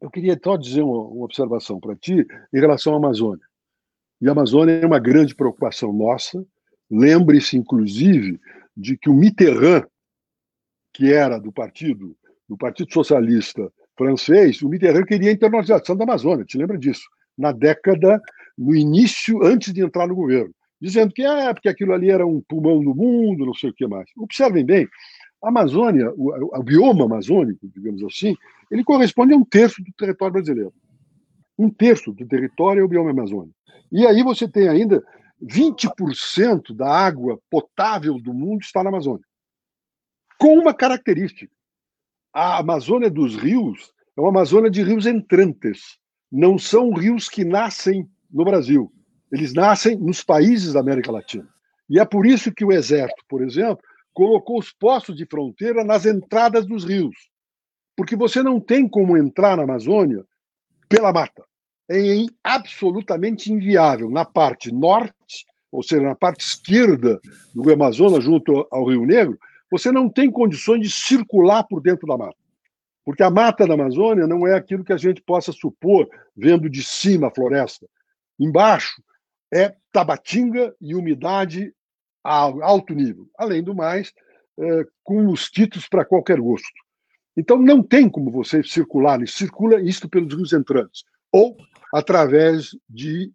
[0.00, 3.44] eu queria só dizer uma, uma observação para ti em relação à Amazônia.
[4.20, 6.46] E a Amazônia é uma grande preocupação nossa.
[6.90, 8.40] Lembre-se, inclusive,
[8.76, 9.84] de que o Mitterrand,
[10.92, 12.16] que era do partido,
[12.48, 17.08] do Partido Socialista francês, o Mitterrand queria a internacionalização da Amazônia, te lembra disso?
[17.36, 18.20] Na década,
[18.56, 22.40] no início, antes de entrar no governo, dizendo que é porque aquilo ali era um
[22.40, 24.08] pulmão do mundo, não sei o que mais.
[24.16, 24.88] Observem bem,
[25.42, 28.34] a Amazônia, o, o bioma amazônico, digamos assim,
[28.70, 30.72] ele corresponde a um terço do território brasileiro.
[31.58, 33.54] Um terço do território é o bioma amazônico.
[33.92, 35.02] E aí você tem ainda
[35.42, 39.24] 20% da água potável do mundo está na Amazônia.
[40.38, 41.52] Com uma característica.
[42.32, 45.98] A Amazônia dos rios é uma Amazônia de rios entrantes.
[46.30, 48.92] Não são rios que nascem no Brasil.
[49.30, 51.48] Eles nascem nos países da América Latina.
[51.88, 53.82] E é por isso que o Exército, por exemplo,
[54.12, 57.14] colocou os postos de fronteira nas entradas dos rios.
[57.96, 60.24] Porque você não tem como entrar na Amazônia
[60.88, 61.44] pela mata
[61.88, 64.10] é absolutamente inviável.
[64.10, 67.20] Na parte norte, ou seja, na parte esquerda
[67.54, 69.38] do Amazonas, junto ao Rio Negro,
[69.70, 72.36] você não tem condições de circular por dentro da mata.
[73.06, 76.82] Porque a mata da Amazônia não é aquilo que a gente possa supor vendo de
[76.82, 77.86] cima a floresta.
[78.36, 79.00] Embaixo
[79.54, 81.72] é tabatinga e umidade
[82.24, 83.28] a alto nível.
[83.38, 84.12] Além do mais,
[84.58, 86.66] é, com mosquitos para qualquer gosto.
[87.36, 91.04] Então não tem como você circular, circula isto pelos rios entrantes.
[91.30, 91.56] Ou
[91.94, 93.30] através de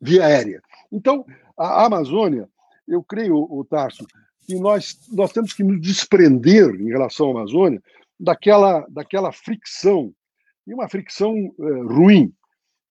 [0.00, 0.62] via aérea.
[0.92, 1.26] Então,
[1.58, 2.48] a Amazônia,
[2.86, 4.06] eu creio, o Tarso,
[4.46, 7.82] que nós, nós temos que nos desprender em relação à Amazônia
[8.18, 10.12] daquela, daquela fricção,
[10.66, 12.32] e uma fricção é, ruim,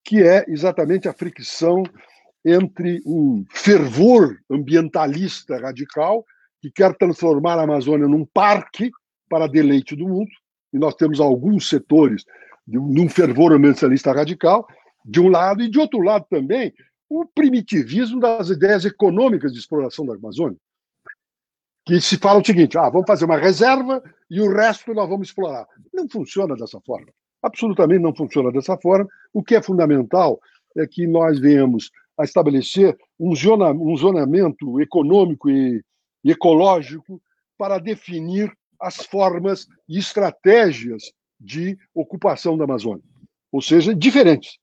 [0.04, 1.84] que é exatamente a fricção
[2.46, 6.26] entre um fervor ambientalista radical,
[6.62, 8.90] que quer transformar a Amazônia num parque
[9.30, 10.30] para deleite do mundo,
[10.74, 12.24] e nós temos alguns setores
[12.66, 14.68] de um fervor ambientalista radical,
[15.06, 16.74] de um lado, e de outro lado também,
[17.10, 20.58] o primitivismo das ideias econômicas de exploração da Amazônia.
[21.88, 25.30] Que se fala o seguinte: ah, vamos fazer uma reserva e o resto nós vamos
[25.30, 25.66] explorar.
[25.94, 27.08] Não funciona dessa forma.
[27.42, 29.08] Absolutamente não funciona dessa forma.
[29.34, 30.40] O que é fundamental
[30.76, 35.82] é que nós venhamos a estabelecer um, zona, um zonamento econômico e,
[36.26, 37.22] e ecológico
[37.58, 38.52] para definir
[38.82, 43.04] as formas e estratégias de ocupação da Amazônia,
[43.52, 44.58] ou seja, diferentes,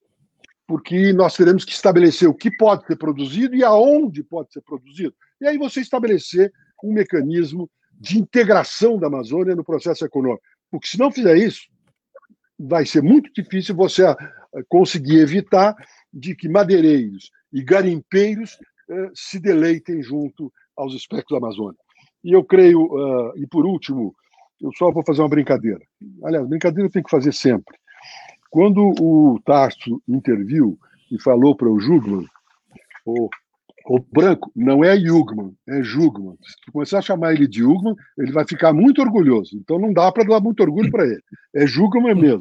[0.67, 5.15] porque nós teremos que estabelecer o que pode ser produzido e aonde pode ser produzido.
[5.41, 6.53] E aí você estabelecer
[6.85, 10.43] um mecanismo de integração da Amazônia no processo econômico.
[10.71, 11.69] Porque se não fizer isso,
[12.59, 14.17] vai ser muito difícil você eh,
[14.69, 15.75] conseguir evitar
[16.13, 18.59] de que madeireiros e garimpeiros
[18.91, 21.79] eh, se deleitem junto aos espectros da Amazônia.
[22.23, 24.15] E eu creio, uh, e por último,
[24.61, 25.81] eu só vou fazer uma brincadeira.
[26.25, 27.77] Aliás, brincadeira tem que fazer sempre.
[28.51, 30.79] Quando o Tarso interviu
[31.11, 31.79] e falou para o
[33.05, 33.29] ou
[33.87, 36.39] O branco não é Jugman, é Jugman.
[36.43, 39.59] Se começar a chamar ele de Jugman, ele vai ficar muito orgulhoso.
[39.59, 41.23] Então não dá para dar muito orgulho para ele.
[41.55, 42.41] É Jugman mesmo.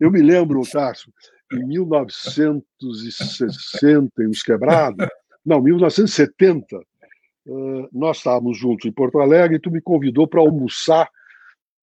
[0.00, 1.12] Eu me lembro, Tarso,
[1.52, 5.06] em 1960, uns quebrados,
[5.44, 6.80] não, 1970,
[7.92, 11.06] nós estávamos juntos em Porto Alegre e tu me convidou para almoçar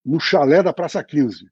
[0.03, 1.45] no chalé da Praça 15.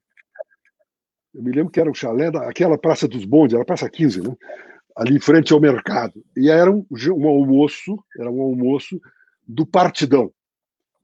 [1.34, 4.22] Eu me lembro que era o chalé daquela Praça dos Bondes, era a Praça 15,
[4.22, 4.34] né?
[4.98, 6.20] Ali em frente ao mercado.
[6.36, 9.00] E era um, um almoço, era um almoço
[9.46, 10.32] do Partidão.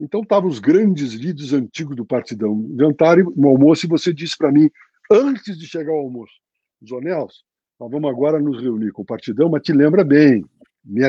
[0.00, 2.68] Então estavam os grandes líderes antigos do Partidão.
[2.76, 4.68] Jantaram no almoço e você disse para mim,
[5.08, 6.32] antes de chegar ao almoço,
[6.84, 7.44] Zonels,
[7.78, 10.44] nós vamos agora nos reunir com o Partidão, mas te lembra bem,